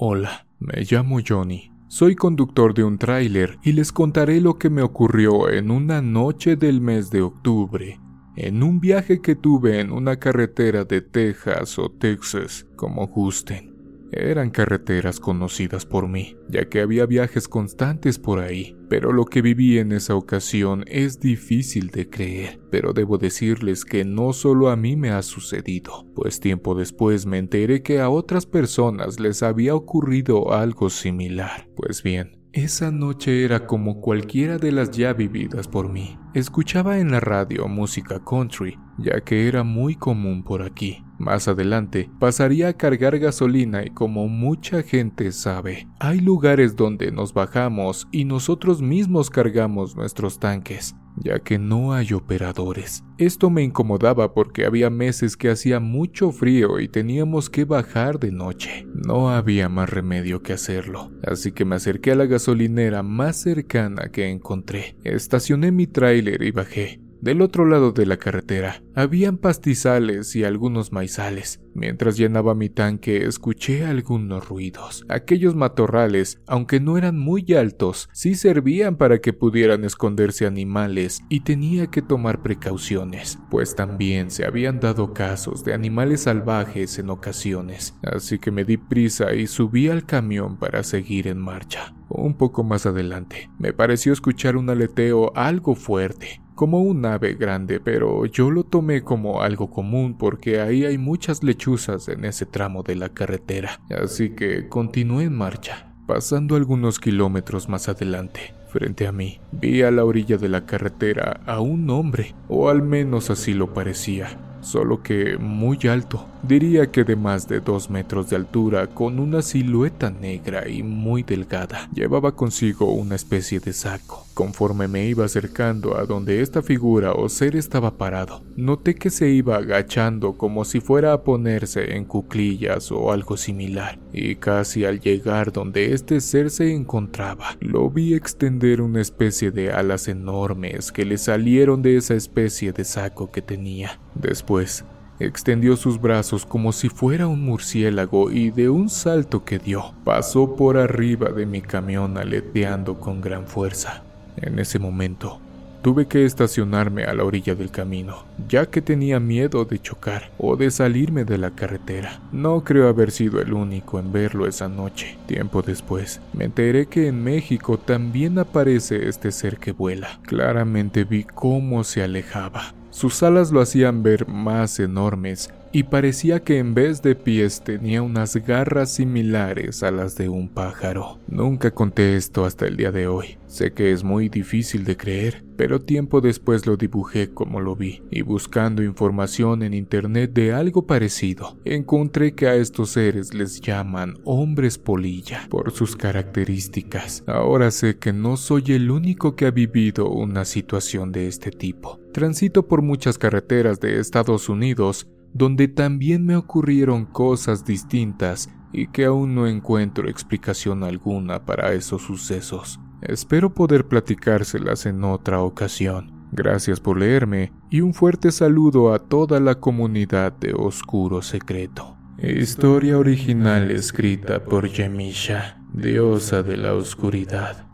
Hola, 0.03 0.47
me 0.59 0.83
llamo 0.91 1.19
Johnny. 1.27 1.71
Soy 1.89 2.15
conductor 2.15 2.73
de 2.73 2.85
un 2.85 2.97
tráiler 2.97 3.59
y 3.63 3.73
les 3.73 3.93
contaré 3.93 4.41
lo 4.41 4.59
que 4.59 4.71
me 4.71 4.81
ocurrió 4.81 5.51
en 5.51 5.71
una 5.71 6.01
noche 6.01 6.57
del 6.57 6.81
mes 6.81 7.11
de 7.11 7.21
octubre, 7.21 8.01
en 8.37 8.63
un 8.63 8.81
viaje 8.81 9.21
que 9.21 9.35
tuve 9.35 9.81
en 9.81 9.93
una 9.93 10.17
carretera 10.19 10.85
de 10.85 11.03
Texas 11.03 11.79
o 11.79 11.91
Texas, 11.91 12.67
como 12.77 13.09
gusten. 13.09 13.70
Eran 14.13 14.51
carreteras 14.51 15.21
conocidas 15.21 15.87
por 15.87 16.09
mí, 16.09 16.37
ya 16.49 16.69
que 16.69 16.81
había 16.81 17.07
viajes 17.07 17.47
constantes 17.47 18.19
por 18.19 18.41
ahí, 18.41 18.77
pero 18.89 19.13
lo 19.13 19.25
que 19.25 19.41
viví 19.41 19.79
en 19.79 19.93
esa 19.93 20.17
ocasión 20.17 20.85
es 20.89 21.21
difícil 21.21 21.91
de 21.91 22.11
creer, 22.11 22.61
pero 22.71 22.93
debo 22.93 23.19
decirles 23.19 23.85
que 23.85 24.05
no 24.05 24.33
solo 24.33 24.69
a 24.71 24.77
mí 24.77 24.97
me 24.97 25.11
ha 25.11 25.23
sucedido, 25.23 26.07
pues 26.15 26.41
tiempo 26.41 26.75
después 26.75 27.25
me 27.27 27.39
enteré 27.39 27.83
que 27.83 28.01
a 28.01 28.11
otras 28.11 28.47
personas 28.47 29.21
les 29.21 29.45
había 29.45 29.77
ocurrido 29.77 30.53
algo 30.53 30.91
similar. 30.91 31.69
Pues 31.77 32.03
bien, 32.03 32.40
esa 32.53 32.91
noche 32.91 33.45
era 33.45 33.67
como 33.67 34.01
cualquiera 34.01 34.59
de 34.59 34.73
las 34.73 34.91
ya 34.91 35.13
vividas 35.13 35.69
por 35.69 35.89
mí. 35.89 36.19
Escuchaba 36.35 36.99
en 36.99 37.11
la 37.11 37.21
radio 37.21 37.69
música 37.69 38.21
country, 38.25 38.79
ya 38.99 39.21
que 39.21 39.49
era 39.49 39.63
muy 39.63 39.95
común 39.95 40.43
por 40.43 40.63
aquí. 40.63 41.05
Más 41.19 41.49
adelante 41.49 42.11
pasaría 42.19 42.69
a 42.69 42.73
cargar 42.73 43.19
gasolina 43.19 43.85
y 43.85 43.91
como 43.91 44.29
mucha 44.29 44.83
gente 44.83 45.33
sabe, 45.33 45.87
hay 45.99 46.21
lugares 46.21 46.77
donde 46.77 47.13
nos 47.13 47.35
bajamos 47.35 48.09
y 48.11 48.25
nosotros 48.25 48.81
mismos 48.83 49.31
cargamos 49.31 49.97
nuestros 49.97 50.39
tanques 50.39 50.95
ya 51.21 51.39
que 51.41 51.59
no 51.59 51.93
hay 51.93 52.13
operadores. 52.13 53.05
Esto 53.19 53.51
me 53.51 53.63
incomodaba 53.63 54.33
porque 54.35 54.65
había 54.65 54.91
meses 54.91 55.37
que 55.37 55.51
hacía 55.51 55.81
mucho 55.81 56.33
frío 56.33 56.81
y 56.81 56.89
teníamos 56.89 57.51
que 57.51 57.65
bajar 57.65 58.19
de 58.19 58.33
noche. 58.33 58.87
No 58.95 59.31
había 59.31 59.69
más 59.69 59.91
remedio 59.91 60.43
que 60.43 60.55
hacerlo, 60.55 61.11
así 61.23 61.53
que 61.53 61.65
me 61.65 61.77
acerqué 61.77 62.13
a 62.13 62.17
la 62.17 62.27
gasolinera 62.27 63.03
más 63.03 63.37
cercana 63.37 64.11
que 64.11 64.29
encontré. 64.29 64.97
Estacioné 65.05 65.73
mi 65.73 65.87
tráiler 65.87 66.43
y 66.43 66.51
bajé. 66.51 67.01
Del 67.21 67.43
otro 67.43 67.67
lado 67.67 67.93
de 67.93 68.07
la 68.07 68.17
carretera 68.17 68.83
habían 68.95 69.37
pastizales 69.37 70.35
y 70.37 70.45
algunos 70.45 70.91
maizales. 70.91 71.61
Mientras 71.75 72.17
llenaba 72.17 72.55
mi 72.55 72.71
tanque 72.71 73.27
escuché 73.27 73.85
algunos 73.85 74.49
ruidos. 74.49 75.05
Aquellos 75.11 75.55
matorrales, 75.55 76.41
aunque 76.47 76.81
no 76.81 76.97
eran 76.97 77.19
muy 77.19 77.45
altos, 77.53 78.09
sí 78.15 78.35
servían 78.35 78.97
para 78.97 79.19
que 79.19 79.35
pudieran 79.35 79.85
esconderse 79.85 80.47
animales 80.47 81.23
y 81.29 81.41
tenía 81.41 81.89
que 81.89 82.01
tomar 82.01 82.41
precauciones, 82.41 83.39
pues 83.51 83.77
también 83.77 84.31
se 84.31 84.47
habían 84.47 84.81
dado 84.81 85.13
casos 85.13 85.63
de 85.63 85.75
animales 85.75 86.23
salvajes 86.23 86.99
en 86.99 87.11
ocasiones. 87.11 87.95
Así 88.03 88.39
que 88.39 88.51
me 88.51 88.65
di 88.65 88.79
prisa 88.79 89.35
y 89.35 89.47
subí 89.47 89.89
al 89.89 90.07
camión 90.07 90.57
para 90.57 90.83
seguir 90.83 91.29
en 91.29 91.39
marcha. 91.39 91.95
Un 92.09 92.35
poco 92.35 92.65
más 92.65 92.87
adelante, 92.87 93.51
me 93.59 93.75
pareció 93.75 94.15
escuchar 94.15 94.57
un 94.57 94.71
aleteo 94.71 95.33
algo 95.37 95.75
fuerte 95.75 96.41
como 96.61 96.83
un 96.83 97.07
ave 97.07 97.37
grande, 97.37 97.81
pero 97.81 98.27
yo 98.27 98.51
lo 98.51 98.65
tomé 98.65 99.01
como 99.01 99.41
algo 99.41 99.71
común 99.71 100.19
porque 100.19 100.61
ahí 100.61 100.85
hay 100.85 100.99
muchas 100.99 101.43
lechuzas 101.43 102.07
en 102.11 102.27
ese 102.27 102.45
tramo 102.45 102.83
de 102.83 102.97
la 102.97 103.09
carretera, 103.09 103.81
así 103.89 104.35
que 104.35 104.69
continué 104.69 105.25
en 105.25 105.35
marcha. 105.35 105.95
Pasando 106.07 106.57
algunos 106.57 106.99
kilómetros 106.99 107.71
más 107.71 107.89
adelante, 107.89 108.53
frente 108.69 109.07
a 109.07 109.13
mí, 109.13 109.41
vi 109.53 109.81
a 109.81 109.91
la 109.91 110.05
orilla 110.05 110.37
de 110.37 110.51
la 110.51 110.67
carretera 110.67 111.41
a 111.47 111.61
un 111.61 111.89
hombre, 111.89 112.35
o 112.47 112.69
al 112.69 112.83
menos 112.83 113.31
así 113.31 113.55
lo 113.55 113.73
parecía 113.73 114.50
solo 114.61 115.03
que 115.03 115.37
muy 115.39 115.79
alto, 115.89 116.27
diría 116.43 116.91
que 116.91 117.05
de 117.05 117.17
más 117.17 117.49
de 117.49 117.61
dos 117.61 117.91
metros 117.91 118.31
de 118.31 118.37
altura, 118.37 118.87
con 118.89 119.19
una 119.19 119.43
silueta 119.43 120.11
negra 120.11 120.69
y 120.69 120.83
muy 120.83 121.23
delgada. 121.23 121.89
Llevaba 121.95 122.35
consigo 122.35 122.93
una 122.93 123.15
especie 123.15 123.61
de 123.61 123.73
saco. 123.73 124.27
Conforme 124.35 124.89
me 124.89 125.07
iba 125.07 125.25
acercando 125.25 125.99
a 125.99 126.07
donde 126.07 126.41
esta 126.41 126.63
figura 126.63 127.13
o 127.13 127.29
ser 127.29 127.57
estaba 127.57 127.99
parado, 127.99 128.43
noté 128.57 128.95
que 128.95 129.11
se 129.11 129.29
iba 129.29 129.57
agachando 129.57 130.35
como 130.35 130.65
si 130.65 130.81
fuera 130.81 131.13
a 131.13 131.23
ponerse 131.23 131.97
en 131.97 132.05
cuclillas 132.05 132.91
o 132.91 133.13
algo 133.13 133.37
similar, 133.37 133.99
y 134.13 134.37
casi 134.37 134.85
al 134.85 135.01
llegar 135.01 135.53
donde 135.53 135.93
este 135.93 136.21
ser 136.21 136.51
se 136.51 136.73
encontraba, 136.73 137.57
lo 137.61 137.91
vi 137.91 138.15
extender 138.15 138.81
una 138.81 139.01
especie 139.01 139.51
de 139.51 139.73
alas 139.73 140.09
enormes 140.09 140.93
que 140.93 141.05
le 141.05 141.19
salieron 141.19 141.83
de 141.83 141.97
esa 141.97 142.15
especie 142.15 142.73
de 142.73 142.85
saco 142.85 143.31
que 143.31 143.43
tenía. 143.43 143.99
Después, 144.15 144.85
extendió 145.21 145.77
sus 145.77 146.01
brazos 146.01 146.47
como 146.47 146.73
si 146.73 146.89
fuera 146.89 147.27
un 147.27 147.45
murciélago 147.45 148.31
y 148.31 148.51
de 148.51 148.71
un 148.71 148.89
salto 148.89 149.45
que 149.45 149.59
dio, 149.59 149.95
pasó 150.05 150.57
por 150.57 150.79
arriba 150.79 151.31
de 151.31 151.47
mi 151.47 151.61
camión 151.61 152.17
aleteando 152.19 152.99
con 152.99 153.21
gran 153.21 153.47
fuerza. 153.47 154.03
En 154.37 154.59
ese 154.59 154.79
momento, 154.79 155.39
tuve 155.83 156.07
que 156.07 156.25
estacionarme 156.25 157.05
a 157.05 157.15
la 157.15 157.25
orilla 157.25 157.55
del 157.55 157.71
camino, 157.71 158.25
ya 158.49 158.67
que 158.67 158.81
tenía 158.81 159.21
miedo 159.21 159.65
de 159.65 159.79
chocar 159.79 160.31
o 160.39 160.57
de 160.57 160.71
salirme 160.71 161.25
de 161.25 161.39
la 161.39 161.51
carretera. 161.51 162.21
No 162.33 162.65
creo 162.65 162.89
haber 162.89 163.11
sido 163.11 163.41
el 163.41 163.53
único 163.53 163.99
en 163.99 164.13
verlo 164.13 164.47
esa 164.47 164.69
noche. 164.69 165.19
Tiempo 165.27 165.61
después, 165.63 166.21
me 166.33 166.45
enteré 166.45 166.87
que 166.87 167.09
en 167.09 167.23
México 167.23 167.79
también 167.79 168.39
aparece 168.39 169.09
este 169.09 169.33
ser 169.33 169.59
que 169.59 169.73
vuela. 169.73 170.21
Claramente 170.23 171.05
vi 171.05 171.25
cómo 171.25 171.85
se 171.85 172.03
alejaba 172.03 172.75
sus 172.91 173.23
alas 173.23 173.51
lo 173.53 173.61
hacían 173.61 174.03
ver 174.03 174.29
más 174.29 174.79
enormes 174.81 175.51
y 175.73 175.85
parecía 175.85 176.41
que 176.41 176.59
en 176.59 176.75
vez 176.75 177.03
de 177.03 177.15
pies 177.15 177.63
tenía 177.63 178.03
unas 178.03 178.37
garras 178.37 178.93
similares 178.93 179.83
a 179.83 179.91
las 179.91 180.17
de 180.17 180.29
un 180.29 180.49
pájaro. 180.49 181.19
Nunca 181.29 181.71
conté 181.71 182.17
esto 182.17 182.45
hasta 182.45 182.67
el 182.67 182.77
día 182.77 182.91
de 182.91 183.07
hoy. 183.07 183.39
Sé 183.47 183.73
que 183.73 183.93
es 183.93 184.05
muy 184.05 184.29
difícil 184.29 184.85
de 184.85 184.97
creer, 184.97 185.45
pero 185.57 185.81
tiempo 185.81 186.21
después 186.21 186.67
lo 186.67 186.77
dibujé 186.77 187.31
como 187.31 187.61
lo 187.61 187.77
vi, 187.77 188.03
y 188.11 188.23
buscando 188.23 188.83
información 188.83 189.63
en 189.63 189.75
internet 189.75 190.33
de 190.33 190.53
algo 190.53 190.87
parecido, 190.87 191.57
encontré 191.65 192.33
que 192.33 192.49
a 192.49 192.55
estos 192.55 192.91
seres 192.91 193.35
les 193.35 193.61
llaman 193.61 194.19
hombres 194.25 194.79
polilla 194.79 195.47
por 195.51 195.73
sus 195.73 195.97
características. 195.97 197.25
Ahora 197.27 197.71
sé 197.71 197.99
que 197.99 198.13
no 198.13 198.37
soy 198.37 198.65
el 198.69 198.91
único 198.91 199.37
que 199.37 199.47
ha 199.47 199.51
vivido 199.51 200.09
una 200.09 200.45
situación 200.45 201.13
de 201.13 201.29
este 201.29 201.51
tipo. 201.51 202.01
Transito 202.13 202.67
por 202.67 202.83
muchas 202.83 203.19
carreteras 203.19 203.81
de 203.81 204.01
Estados 204.01 204.49
Unidos 204.49 205.07
donde 205.33 205.69
también 205.69 206.25
me 206.25 206.37
ocurrieron 206.37 207.07
cosas 207.07 207.65
distintas 207.65 208.51
y 208.73 208.89
que 208.89 209.05
aún 209.05 209.35
no 209.35 209.47
encuentro 209.47 210.09
explicación 210.09 210.85
alguna 210.85 211.45
para 211.45 211.73
esos 211.73 212.03
sucesos. 212.03 212.81
Espero 213.03 213.55
poder 213.55 213.89
platicárselas 213.89 214.87
en 214.87 215.05
otra 215.05 215.41
ocasión. 215.41 216.29
Gracias 216.33 216.79
por 216.79 216.99
leerme 216.99 217.53
y 217.71 217.81
un 217.81 217.93
fuerte 217.93 218.31
saludo 218.31 218.93
a 218.93 219.01
toda 219.01 219.41
la 219.41 219.57
comunidad 219.57 220.33
de 220.33 220.53
Oscuro 220.55 221.23
Secreto. 221.23 221.97
Historia 222.19 222.99
original 222.99 223.71
escrita 223.71 224.45
por 224.45 224.69
Yemisha, 224.69 225.59
diosa 225.73 226.43
de 226.43 226.57
la 226.57 226.75
oscuridad. 226.75 227.67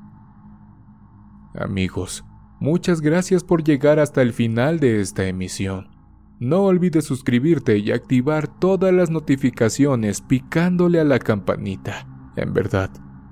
Amigos, 1.58 2.24
muchas 2.60 3.00
gracias 3.00 3.42
por 3.42 3.64
llegar 3.64 3.98
hasta 3.98 4.22
el 4.22 4.32
final 4.32 4.78
de 4.78 5.00
esta 5.00 5.26
emisión. 5.26 5.95
No 6.38 6.64
olvides 6.64 7.06
suscribirte 7.06 7.78
y 7.78 7.92
activar 7.92 8.46
todas 8.46 8.92
las 8.92 9.10
notificaciones 9.10 10.20
picándole 10.20 11.00
a 11.00 11.04
la 11.04 11.18
campanita. 11.18 12.06
En 12.36 12.52
verdad, 12.52 12.90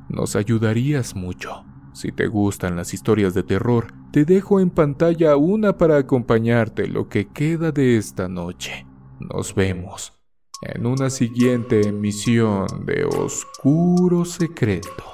nos 0.08 0.36
ayudarías 0.36 1.14
mucho. 1.14 1.64
Si 1.92 2.12
te 2.12 2.26
gustan 2.26 2.76
las 2.76 2.94
historias 2.94 3.34
de 3.34 3.42
terror, 3.42 3.92
te 4.10 4.24
dejo 4.24 4.58
en 4.58 4.70
pantalla 4.70 5.36
una 5.36 5.76
para 5.76 5.98
acompañarte 5.98 6.88
lo 6.88 7.08
que 7.08 7.28
queda 7.28 7.72
de 7.72 7.98
esta 7.98 8.26
noche. 8.28 8.86
Nos 9.20 9.54
vemos 9.54 10.14
en 10.62 10.86
una 10.86 11.10
siguiente 11.10 11.86
emisión 11.86 12.66
de 12.86 13.04
Oscuro 13.04 14.24
Secreto. 14.24 15.13